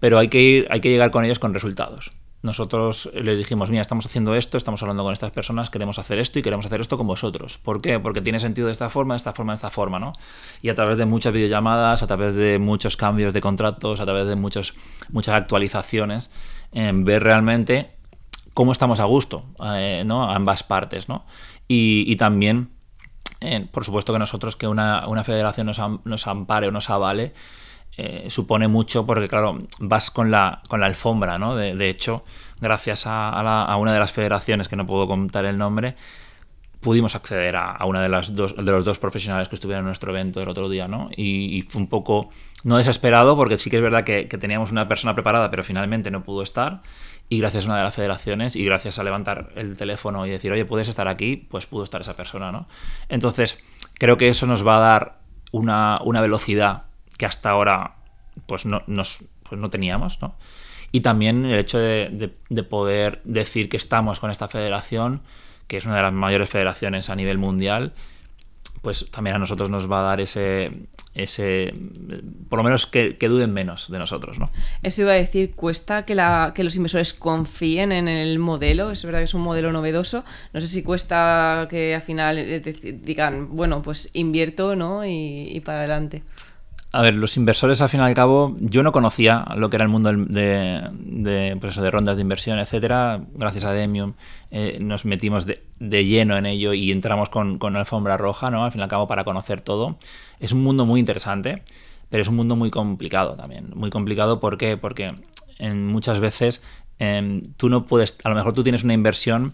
pero 0.00 0.18
hay 0.18 0.28
que, 0.28 0.42
ir, 0.42 0.66
hay 0.70 0.80
que 0.80 0.90
llegar 0.90 1.10
con 1.10 1.24
ellos 1.24 1.38
con 1.38 1.54
resultados. 1.54 2.12
Nosotros 2.40 3.10
les 3.14 3.36
dijimos, 3.36 3.68
mira, 3.68 3.82
estamos 3.82 4.06
haciendo 4.06 4.36
esto, 4.36 4.58
estamos 4.58 4.80
hablando 4.82 5.02
con 5.02 5.12
estas 5.12 5.32
personas, 5.32 5.70
queremos 5.70 5.98
hacer 5.98 6.20
esto 6.20 6.38
y 6.38 6.42
queremos 6.42 6.66
hacer 6.66 6.80
esto 6.80 6.96
con 6.96 7.06
vosotros. 7.08 7.58
¿Por 7.58 7.82
qué? 7.82 7.98
Porque 7.98 8.20
tiene 8.20 8.38
sentido 8.38 8.68
de 8.68 8.72
esta 8.72 8.88
forma, 8.90 9.14
de 9.14 9.18
esta 9.18 9.32
forma, 9.32 9.52
de 9.52 9.56
esta 9.56 9.70
forma, 9.70 9.98
¿no? 9.98 10.12
Y 10.62 10.68
a 10.68 10.76
través 10.76 10.98
de 10.98 11.04
muchas 11.04 11.32
videollamadas, 11.32 12.04
a 12.04 12.06
través 12.06 12.36
de 12.36 12.60
muchos 12.60 12.96
cambios 12.96 13.32
de 13.32 13.40
contratos, 13.40 13.98
a 13.98 14.04
través 14.04 14.28
de 14.28 14.36
muchos, 14.36 14.74
muchas 15.10 15.34
actualizaciones, 15.34 16.30
ver 16.72 17.24
realmente 17.24 17.90
cómo 18.54 18.70
estamos 18.70 19.00
a 19.00 19.04
gusto, 19.04 19.44
eh, 19.74 20.02
¿no? 20.06 20.30
A 20.30 20.36
ambas 20.36 20.62
partes, 20.62 21.08
¿no? 21.08 21.24
Y, 21.66 22.04
y 22.06 22.14
también 22.14 22.70
por 23.70 23.84
supuesto 23.84 24.12
que 24.12 24.18
nosotros 24.18 24.56
que 24.56 24.66
una, 24.66 25.24
federación 25.24 25.66
nos, 25.66 26.26
ampare 26.26 26.68
o 26.68 26.70
nos 26.70 26.90
avale, 26.90 27.34
eh, 27.96 28.26
supone 28.30 28.68
mucho 28.68 29.06
porque, 29.06 29.28
claro, 29.28 29.58
vas 29.80 30.10
con 30.10 30.30
la, 30.30 30.62
con 30.68 30.80
la 30.80 30.86
alfombra, 30.86 31.38
¿no? 31.38 31.56
De, 31.56 31.88
hecho, 31.88 32.24
gracias 32.60 33.04
a, 33.06 33.76
una 33.76 33.92
de 33.92 33.98
las 33.98 34.12
federaciones, 34.12 34.68
que 34.68 34.76
no 34.76 34.86
puedo 34.86 35.06
contar 35.06 35.44
el 35.44 35.58
nombre, 35.58 35.96
pudimos 36.80 37.14
acceder 37.14 37.56
a, 37.56 37.84
una 37.86 38.02
de 38.02 38.08
las 38.08 38.34
dos 38.34 38.54
de 38.56 38.70
los 38.70 38.84
dos 38.84 38.98
profesionales 38.98 39.48
que 39.48 39.56
estuvieron 39.56 39.82
en 39.82 39.86
nuestro 39.86 40.12
evento 40.12 40.40
el 40.40 40.48
otro 40.48 40.68
día, 40.68 40.86
¿no? 40.86 41.10
Y, 41.16 41.62
fue 41.62 41.80
un 41.80 41.88
poco 41.88 42.30
no 42.64 42.76
desesperado 42.78 43.36
porque 43.36 43.58
sí 43.58 43.70
que 43.70 43.76
es 43.76 43.82
verdad 43.82 44.04
que, 44.04 44.24
teníamos 44.26 44.70
una 44.70 44.86
persona 44.88 45.14
preparada, 45.14 45.50
pero 45.50 45.62
finalmente 45.64 46.10
no 46.10 46.22
pudo 46.22 46.42
estar. 46.42 46.82
Y 47.28 47.38
gracias 47.38 47.64
a 47.64 47.68
una 47.68 47.76
de 47.76 47.84
las 47.84 47.94
federaciones 47.94 48.56
y 48.56 48.64
gracias 48.64 48.98
a 48.98 49.04
levantar 49.04 49.50
el 49.54 49.76
teléfono 49.76 50.26
y 50.26 50.30
decir, 50.30 50.50
oye, 50.50 50.64
puedes 50.64 50.88
estar 50.88 51.08
aquí, 51.08 51.36
pues 51.36 51.66
pudo 51.66 51.84
estar 51.84 52.00
esa 52.00 52.16
persona, 52.16 52.52
¿no? 52.52 52.68
Entonces, 53.08 53.62
creo 53.94 54.16
que 54.16 54.28
eso 54.28 54.46
nos 54.46 54.66
va 54.66 54.76
a 54.76 54.80
dar 54.80 55.18
una, 55.52 56.00
velocidad 56.20 56.84
que 57.18 57.26
hasta 57.26 57.50
ahora 57.50 57.96
pues 58.46 58.64
no, 58.64 58.82
nos, 58.86 59.24
pues 59.42 59.60
no 59.60 59.68
teníamos, 59.68 60.22
¿no? 60.22 60.36
Y 60.90 61.00
también 61.00 61.44
el 61.44 61.58
hecho 61.58 61.78
de, 61.78 62.34
de 62.48 62.62
poder 62.62 63.20
decir 63.24 63.68
que 63.68 63.76
estamos 63.76 64.20
con 64.20 64.30
esta 64.30 64.48
federación 64.48 65.20
que 65.68 65.76
es 65.76 65.84
una 65.84 65.96
de 65.96 66.02
las 66.02 66.12
mayores 66.12 66.48
federaciones 66.48 67.10
a 67.10 67.14
nivel 67.14 67.38
mundial, 67.38 67.92
pues 68.82 69.08
también 69.10 69.36
a 69.36 69.38
nosotros 69.38 69.70
nos 69.70 69.90
va 69.90 70.00
a 70.00 70.02
dar 70.02 70.20
ese, 70.20 70.88
ese 71.18 71.74
por 72.48 72.58
lo 72.58 72.62
menos 72.62 72.86
que, 72.86 73.16
duden 73.20 73.52
menos 73.52 73.90
de 73.90 73.98
nosotros, 73.98 74.38
¿no? 74.38 74.50
Eso 74.82 75.02
iba 75.02 75.12
a 75.12 75.16
decir, 75.16 75.52
cuesta 75.54 76.04
que, 76.04 76.14
la, 76.14 76.52
que 76.54 76.64
los 76.64 76.76
inversores 76.76 77.12
confíen 77.12 77.92
en 77.92 78.08
el 78.08 78.38
modelo, 78.38 78.90
es 78.90 79.04
verdad 79.04 79.20
que 79.20 79.24
es 79.24 79.34
un 79.34 79.42
modelo 79.42 79.72
novedoso, 79.72 80.24
no 80.52 80.60
sé 80.60 80.66
si 80.66 80.82
cuesta 80.82 81.66
que 81.68 81.94
al 81.94 82.02
final 82.02 82.38
eh, 82.38 82.60
digan, 83.02 83.54
bueno, 83.54 83.82
pues 83.82 84.10
invierto, 84.14 84.76
¿no? 84.76 85.04
Y, 85.04 85.50
y 85.52 85.60
para 85.60 85.80
adelante. 85.80 86.22
A 86.90 87.02
ver, 87.02 87.14
los 87.14 87.36
inversores 87.36 87.82
al 87.82 87.90
fin 87.90 88.00
y 88.00 88.04
al 88.04 88.14
cabo, 88.14 88.56
yo 88.60 88.82
no 88.82 88.92
conocía 88.92 89.44
lo 89.56 89.68
que 89.68 89.76
era 89.76 89.82
el 89.82 89.90
mundo 89.90 90.10
de, 90.10 90.88
de, 90.90 91.56
pues 91.60 91.76
de 91.76 91.90
rondas 91.90 92.16
de 92.16 92.22
inversión, 92.22 92.58
etcétera. 92.58 93.20
Gracias 93.34 93.64
a 93.64 93.72
Demium 93.72 94.14
eh, 94.50 94.78
nos 94.80 95.04
metimos 95.04 95.44
de, 95.44 95.60
lleno 95.78 96.38
en 96.38 96.46
ello 96.46 96.72
y 96.72 96.90
entramos 96.90 97.28
con, 97.28 97.58
con 97.58 97.76
alfombra 97.76 98.16
roja, 98.16 98.50
¿no? 98.50 98.64
Al 98.64 98.72
fin 98.72 98.80
y 98.80 98.84
al 98.84 98.88
cabo, 98.88 99.06
para 99.06 99.24
conocer 99.24 99.60
todo. 99.60 99.98
Es 100.40 100.52
un 100.52 100.62
mundo 100.62 100.86
muy 100.86 101.00
interesante, 101.00 101.62
pero 102.08 102.22
es 102.22 102.28
un 102.28 102.36
mundo 102.36 102.56
muy 102.56 102.70
complicado 102.70 103.34
también. 103.34 103.70
Muy 103.74 103.90
complicado 103.90 104.40
¿por 104.40 104.58
qué? 104.58 104.76
porque 104.76 105.14
en 105.58 105.86
muchas 105.86 106.20
veces 106.20 106.62
em, 106.98 107.42
tú 107.56 107.68
no 107.68 107.86
puedes, 107.86 108.16
a 108.24 108.28
lo 108.28 108.34
mejor 108.34 108.52
tú 108.52 108.62
tienes 108.62 108.84
una 108.84 108.94
inversión 108.94 109.52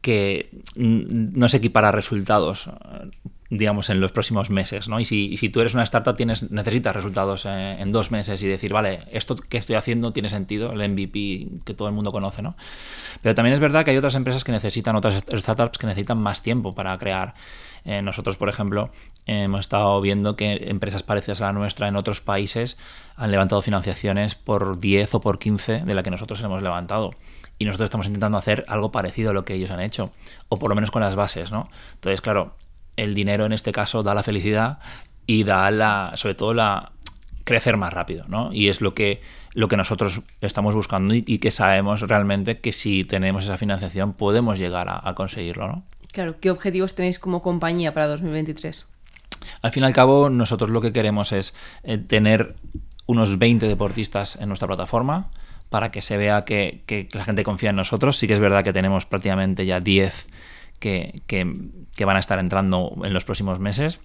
que 0.00 0.50
no 0.76 1.48
se 1.48 1.56
equipara 1.56 1.90
resultados 1.90 2.68
digamos, 3.50 3.90
en 3.90 4.00
los 4.00 4.12
próximos 4.12 4.50
meses, 4.50 4.88
¿no? 4.88 5.00
Y 5.00 5.04
si, 5.04 5.36
si 5.36 5.48
tú 5.48 5.60
eres 5.60 5.74
una 5.74 5.82
startup, 5.82 6.16
tienes, 6.16 6.50
necesitas 6.50 6.96
resultados 6.96 7.44
eh, 7.46 7.76
en, 7.78 7.92
dos 7.92 8.10
meses 8.10 8.42
y 8.42 8.48
decir, 8.48 8.72
vale, 8.72 9.00
esto 9.12 9.36
que 9.36 9.58
estoy 9.58 9.76
haciendo 9.76 10.12
tiene 10.12 10.28
sentido, 10.28 10.72
el 10.72 10.88
MVP 10.88 11.60
que 11.64 11.74
todo 11.74 11.88
el 11.88 11.94
mundo 11.94 12.10
conoce, 12.10 12.42
¿no? 12.42 12.56
Pero 13.22 13.34
también 13.34 13.52
es 13.54 13.60
verdad 13.60 13.84
que 13.84 13.90
hay 13.90 13.96
otras 13.96 14.14
empresas 14.14 14.44
que 14.44 14.52
necesitan, 14.52 14.96
otras 14.96 15.24
startups 15.30 15.78
que 15.78 15.86
necesitan 15.86 16.18
más 16.18 16.42
tiempo 16.42 16.72
para 16.72 16.96
crear. 16.98 17.34
Eh, 17.84 18.00
nosotros, 18.00 18.38
por 18.38 18.48
ejemplo, 18.48 18.90
hemos 19.26 19.60
estado 19.60 20.00
viendo 20.00 20.36
que 20.36 20.68
empresas 20.68 21.02
parecidas 21.02 21.42
a 21.42 21.46
la 21.46 21.52
nuestra 21.52 21.86
en 21.86 21.96
otros 21.96 22.22
países 22.22 22.78
han 23.16 23.30
levantado 23.30 23.60
financiaciones 23.60 24.34
por 24.34 24.80
10 24.80 25.14
o 25.16 25.20
por 25.20 25.38
15 25.38 25.80
de 25.84 25.94
la 25.94 26.02
que 26.02 26.10
nosotros 26.10 26.40
hemos 26.42 26.62
levantado. 26.62 27.10
Y 27.58 27.66
nosotros 27.66 27.86
estamos 27.86 28.06
intentando 28.06 28.38
hacer 28.38 28.64
algo 28.68 28.90
parecido 28.90 29.30
a 29.30 29.32
lo 29.34 29.44
que 29.44 29.54
ellos 29.54 29.70
han 29.70 29.80
hecho, 29.80 30.10
o 30.48 30.58
por 30.58 30.70
lo 30.70 30.74
menos 30.74 30.90
con 30.90 31.02
las 31.02 31.14
bases, 31.14 31.52
¿no? 31.52 31.64
Entonces, 31.94 32.20
claro, 32.20 32.54
el 32.96 33.14
dinero 33.14 33.46
en 33.46 33.52
este 33.52 33.72
caso 33.72 34.02
da 34.02 34.14
la 34.14 34.22
felicidad 34.22 34.78
y 35.26 35.44
da 35.44 35.70
la, 35.70 36.12
sobre 36.14 36.34
todo 36.34 36.54
la 36.54 36.92
crecer 37.44 37.76
más 37.76 37.92
rápido, 37.92 38.24
¿no? 38.28 38.50
Y 38.52 38.68
es 38.68 38.80
lo 38.80 38.94
que, 38.94 39.20
lo 39.52 39.68
que 39.68 39.76
nosotros 39.76 40.22
estamos 40.40 40.74
buscando 40.74 41.14
y, 41.14 41.38
que 41.38 41.50
sabemos 41.50 42.00
realmente 42.00 42.58
que 42.58 42.72
si 42.72 43.04
tenemos 43.04 43.44
esa 43.44 43.58
financiación 43.58 44.14
podemos 44.14 44.58
llegar 44.58 44.88
a, 44.90 45.14
conseguirlo, 45.14 45.68
¿no? 45.68 45.84
Claro, 46.12 46.40
¿qué 46.40 46.50
objetivos 46.50 46.94
tenéis 46.94 47.18
como 47.18 47.42
compañía 47.42 47.92
para 47.92 48.06
2023? 48.08 48.88
Al 49.62 49.70
fin 49.72 49.82
y 49.82 49.86
al 49.86 49.92
cabo, 49.92 50.30
nosotros 50.30 50.70
lo 50.70 50.80
que 50.80 50.92
queremos 50.92 51.32
es 51.32 51.54
eh, 51.82 51.98
tener 51.98 52.54
unos 53.06 53.38
20 53.38 53.68
deportistas 53.68 54.36
en 54.36 54.48
nuestra 54.48 54.66
plataforma 54.66 55.28
para 55.68 55.90
que 55.90 56.02
se 56.02 56.16
vea 56.16 56.42
que, 56.42 56.82
que, 56.86 57.08
la 57.12 57.24
gente 57.24 57.42
confía 57.42 57.70
en 57.70 57.76
nosotros. 57.76 58.16
Sí 58.16 58.26
que 58.26 58.34
es 58.34 58.40
verdad 58.40 58.64
que 58.64 58.72
tenemos 58.72 59.06
prácticamente 59.06 59.66
ya 59.66 59.80
10 59.80 60.28
que, 60.84 62.04
van 62.04 62.16
a 62.16 62.20
estar 62.20 62.38
entrando 62.38 62.94
en 63.04 63.12
los 63.14 63.24
próximos 63.24 63.58
meses. 63.58 64.00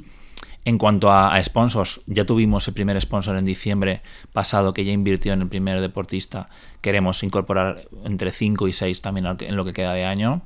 En 0.65 0.78
cuanto 0.78 1.12
a, 1.12 1.42
sponsors, 1.42 2.02
ya 2.06 2.26
tuvimos 2.26 2.68
el 2.68 2.74
primer 2.74 3.00
sponsor 3.02 3.38
en 3.38 3.46
diciembre 3.46 4.02
pasado 4.34 4.74
que 4.74 4.86
ya 4.86 4.92
invirtió 4.92 5.34
en 5.34 5.42
el 5.42 5.48
primer 5.48 5.82
deportista. 5.82 6.50
Queremos 6.82 7.24
incorporar 7.24 7.88
entre 8.06 8.32
5 8.32 8.68
y 8.68 8.74
6 8.74 9.02
también 9.02 9.26
en 9.39 9.56
lo 9.56 9.65
que 9.65 9.74
queda 9.74 9.94
de 9.94 10.06
año 10.06 10.42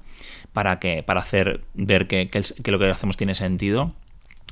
para, 0.54 0.80
que, 0.80 1.04
para 1.04 1.22
hacer 1.22 1.64
ver 1.74 2.08
que, 2.08 2.30
lo 2.66 2.80
que 2.80 2.90
hacemos 2.90 3.18
tiene 3.18 3.36
sentido. 3.36 3.94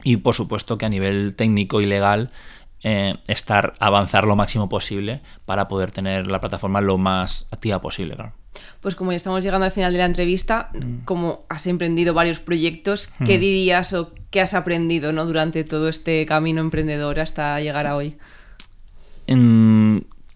Y 0.04 0.18
por 0.18 0.36
supuesto 0.36 0.78
que 0.78 0.86
a 0.86 0.90
nivel 0.90 1.36
técnico 1.36 1.80
y 1.80 1.86
legal 1.86 2.32
eh, 2.84 3.18
estar, 3.28 3.76
avanzar 3.80 4.26
lo 4.26 4.36
máximo 4.36 4.68
posible 4.68 5.22
para 5.46 5.68
poder 5.68 5.92
tener 5.92 6.30
la 6.30 6.42
plataforma 6.42 6.82
lo 6.82 6.98
más 6.98 7.48
activa 7.52 7.82
posible. 7.82 8.16
Pues 8.82 8.96
como 8.96 9.12
ya 9.12 9.18
estamos 9.18 9.44
llegando 9.44 9.66
al 9.66 9.72
final 9.72 9.92
de 9.94 10.00
la 10.00 10.06
entrevista, 10.06 10.70
mm. 10.74 11.06
como 11.06 11.46
has 11.50 11.68
emprendido 11.68 12.14
varios 12.14 12.40
proyectos, 12.40 13.08
¿qué 13.26 13.38
mm. 13.38 13.42
dirías 13.42 13.94
o 13.94 14.12
qué 14.30 14.42
has 14.42 14.54
aprendido 14.54 15.14
¿no? 15.14 15.26
durante 15.26 15.64
todo 15.64 15.88
este 15.88 16.26
camino 16.26 16.62
emprendedor 16.62 17.20
hasta 17.20 17.60
llegar 17.60 17.88
a 17.88 17.96
hoy? 17.96 18.18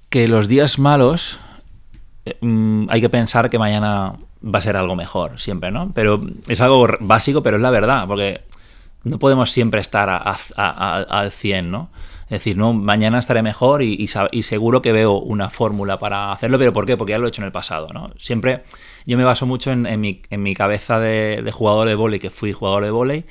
que 0.09 0.29
los 0.29 0.47
días 0.47 0.79
malos 0.79 1.37
eh, 2.25 2.37
mm, 2.39 2.85
hay 2.89 3.01
que 3.01 3.09
pensar 3.09 3.49
que 3.49 3.59
mañana 3.59 4.13
va 4.43 4.59
a 4.59 4.61
ser 4.61 4.77
algo 4.77 4.95
mejor, 4.95 5.39
siempre, 5.39 5.71
¿no? 5.71 5.91
Pero 5.93 6.21
es 6.47 6.61
algo 6.61 6.87
básico, 6.99 7.43
pero 7.43 7.57
es 7.57 7.63
la 7.63 7.71
verdad, 7.71 8.07
porque 8.07 8.41
no 9.03 9.19
podemos 9.19 9.51
siempre 9.51 9.81
estar 9.81 10.09
al 10.55 11.31
100, 11.31 11.71
¿no? 11.71 11.89
Es 12.25 12.31
decir, 12.31 12.57
no, 12.57 12.73
mañana 12.73 13.19
estaré 13.19 13.43
mejor 13.43 13.83
y, 13.83 14.07
seguro 14.07 14.81
que 14.81 14.91
veo 14.91 15.19
una 15.19 15.51
fórmula 15.51 15.99
para 15.99 16.31
hacerlo, 16.31 16.57
pero 16.57 16.73
¿por 16.73 16.87
qué? 16.87 16.97
Porque 16.97 17.11
ya 17.11 17.19
lo 17.19 17.27
he 17.27 17.29
hecho 17.29 17.41
en 17.41 17.45
el 17.45 17.51
pasado, 17.51 17.87
¿no? 17.93 18.09
Siempre 18.17 18.63
yo 19.05 19.15
me 19.15 19.23
baso 19.23 19.45
mucho 19.45 19.71
en, 19.71 20.01
mi, 20.01 20.53
cabeza 20.55 20.99
de, 20.99 21.47
jugador 21.53 21.87
de 21.87 21.93
volei, 21.93 22.19
que 22.19 22.31
fui 22.31 22.51
jugador 22.51 22.83
de 22.83 22.89
volei, 22.89 23.25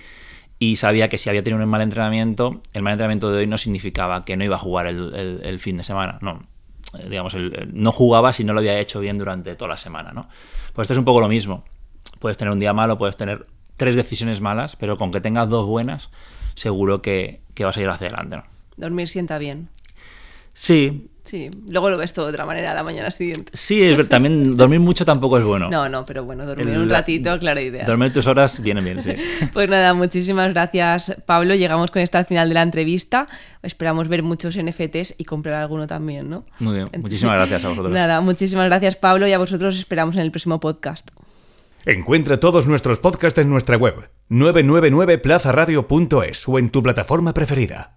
y 0.61 0.77
sabía 0.77 1.09
que 1.09 1.19
si 1.19 1.29
había 1.29 1.43
tenido 1.43 1.61
un 1.61 1.69
mal 1.69 1.81
entrenamiento, 1.81 2.61
el 2.73 2.83
mal 2.83 2.93
entrenamiento 2.93 3.33
de 3.33 3.39
hoy 3.39 3.47
no 3.49 3.59
significaba 3.59 4.25
que 4.25 4.37
no 4.37 4.45
iba 4.45 4.55
a 4.55 4.61
jugar 4.61 4.87
el, 4.87 5.59
fin 5.59 5.77
de 5.77 5.83
semana, 5.83 6.19
no. 6.21 6.45
Eh, 6.97 7.09
digamos, 7.09 7.35
no 7.73 7.91
jugaba 7.91 8.33
si 8.33 8.45
no 8.45 8.53
lo 8.53 8.61
había 8.61 8.79
hecho 8.79 9.01
bien 9.01 9.19
durante 9.19 9.57
toda 9.57 9.71
la 9.71 9.77
semana, 9.77 10.13
¿no? 10.13 10.29
Pues 10.73 10.85
esto 10.87 10.93
es 10.95 10.99
un 10.99 11.05
poco 11.05 11.21
lo 11.21 11.29
mismo. 11.29 11.65
Puedes 12.21 12.39
tener 12.39 12.53
un 12.53 12.61
día 12.61 12.73
malo, 12.73 12.97
puedes 12.97 13.17
tener 13.17 13.45
tres 13.77 13.97
decisiones 13.97 14.41
malas, 14.41 14.77
pero 14.77 14.97
con 14.97 15.11
que 15.11 15.21
tengas 15.21 15.49
dos 15.49 15.67
buenas, 15.67 16.11
seguro 16.55 17.03
que, 17.03 17.41
que 17.55 17.65
vas 17.65 17.77
a 17.77 17.81
ir 17.81 17.89
hacia 17.89 18.07
adelante, 18.07 18.37
¿no? 18.37 18.54
Dormir 18.77 19.09
sienta 19.09 19.39
bien. 19.39 19.69
Sí. 20.55 21.11
Sí, 21.25 21.49
luego 21.71 21.89
lo 21.89 21.97
ves 21.97 22.13
todo 22.13 22.27
de 22.27 22.33
otra 22.33 22.45
manera 22.45 22.73
a 22.73 22.75
la 22.75 22.83
mañana 22.83 23.11
siguiente. 23.11 23.51
Sí, 23.55 23.97
también 24.11 24.55
dormir 24.55 24.81
mucho 24.81 25.07
tampoco 25.07 25.39
es 25.39 25.45
bueno. 25.45 25.71
No, 25.71 25.89
no, 25.89 26.05
pero 26.05 26.23
bueno, 26.23 26.45
dormir 26.45 26.77
un 26.77 26.91
ratito, 26.91 27.39
clara 27.39 27.63
idea. 27.63 27.87
Dormir 27.87 28.13
tus 28.13 28.27
horas 28.27 28.61
viene 28.61 28.83
bien, 28.83 29.03
sí. 29.03 29.15
pues 29.55 29.71
nada, 29.71 29.95
muchísimas 29.95 30.53
gracias, 30.53 31.17
Pablo. 31.25 31.55
Llegamos 31.55 31.91
con 31.91 32.03
esto 32.03 32.19
al 32.19 32.27
final 32.27 32.51
de 32.51 32.55
la 32.55 32.61
entrevista. 32.61 33.27
Esperamos 33.63 34.09
ver 34.09 34.23
muchos 34.23 34.63
NFTs 34.63 35.15
y 35.17 35.25
comprar 35.25 35.63
alguno 35.63 35.87
también, 35.87 36.29
¿no? 36.29 36.45
Muy 36.59 36.75
bien, 36.75 36.91
muchísimas 36.99 37.37
gracias 37.37 37.65
a 37.65 37.69
vosotros. 37.69 37.95
Nada, 37.95 38.21
muchísimas 38.21 38.67
gracias, 38.67 38.97
Pablo, 38.97 39.27
y 39.27 39.33
a 39.33 39.39
vosotros 39.39 39.79
esperamos 39.79 40.17
en 40.17 40.21
el 40.21 40.31
próximo 40.31 40.61
podcast. 40.61 41.09
Encuentra 41.87 42.39
todos 42.39 42.67
nuestros 42.67 42.99
podcasts 42.99 43.39
en 43.39 43.49
nuestra 43.49 43.79
web 43.79 44.11
999plazaradio.es 44.29 46.49
o 46.49 46.59
en 46.59 46.69
tu 46.69 46.83
plataforma 46.83 47.33
preferida. 47.33 47.97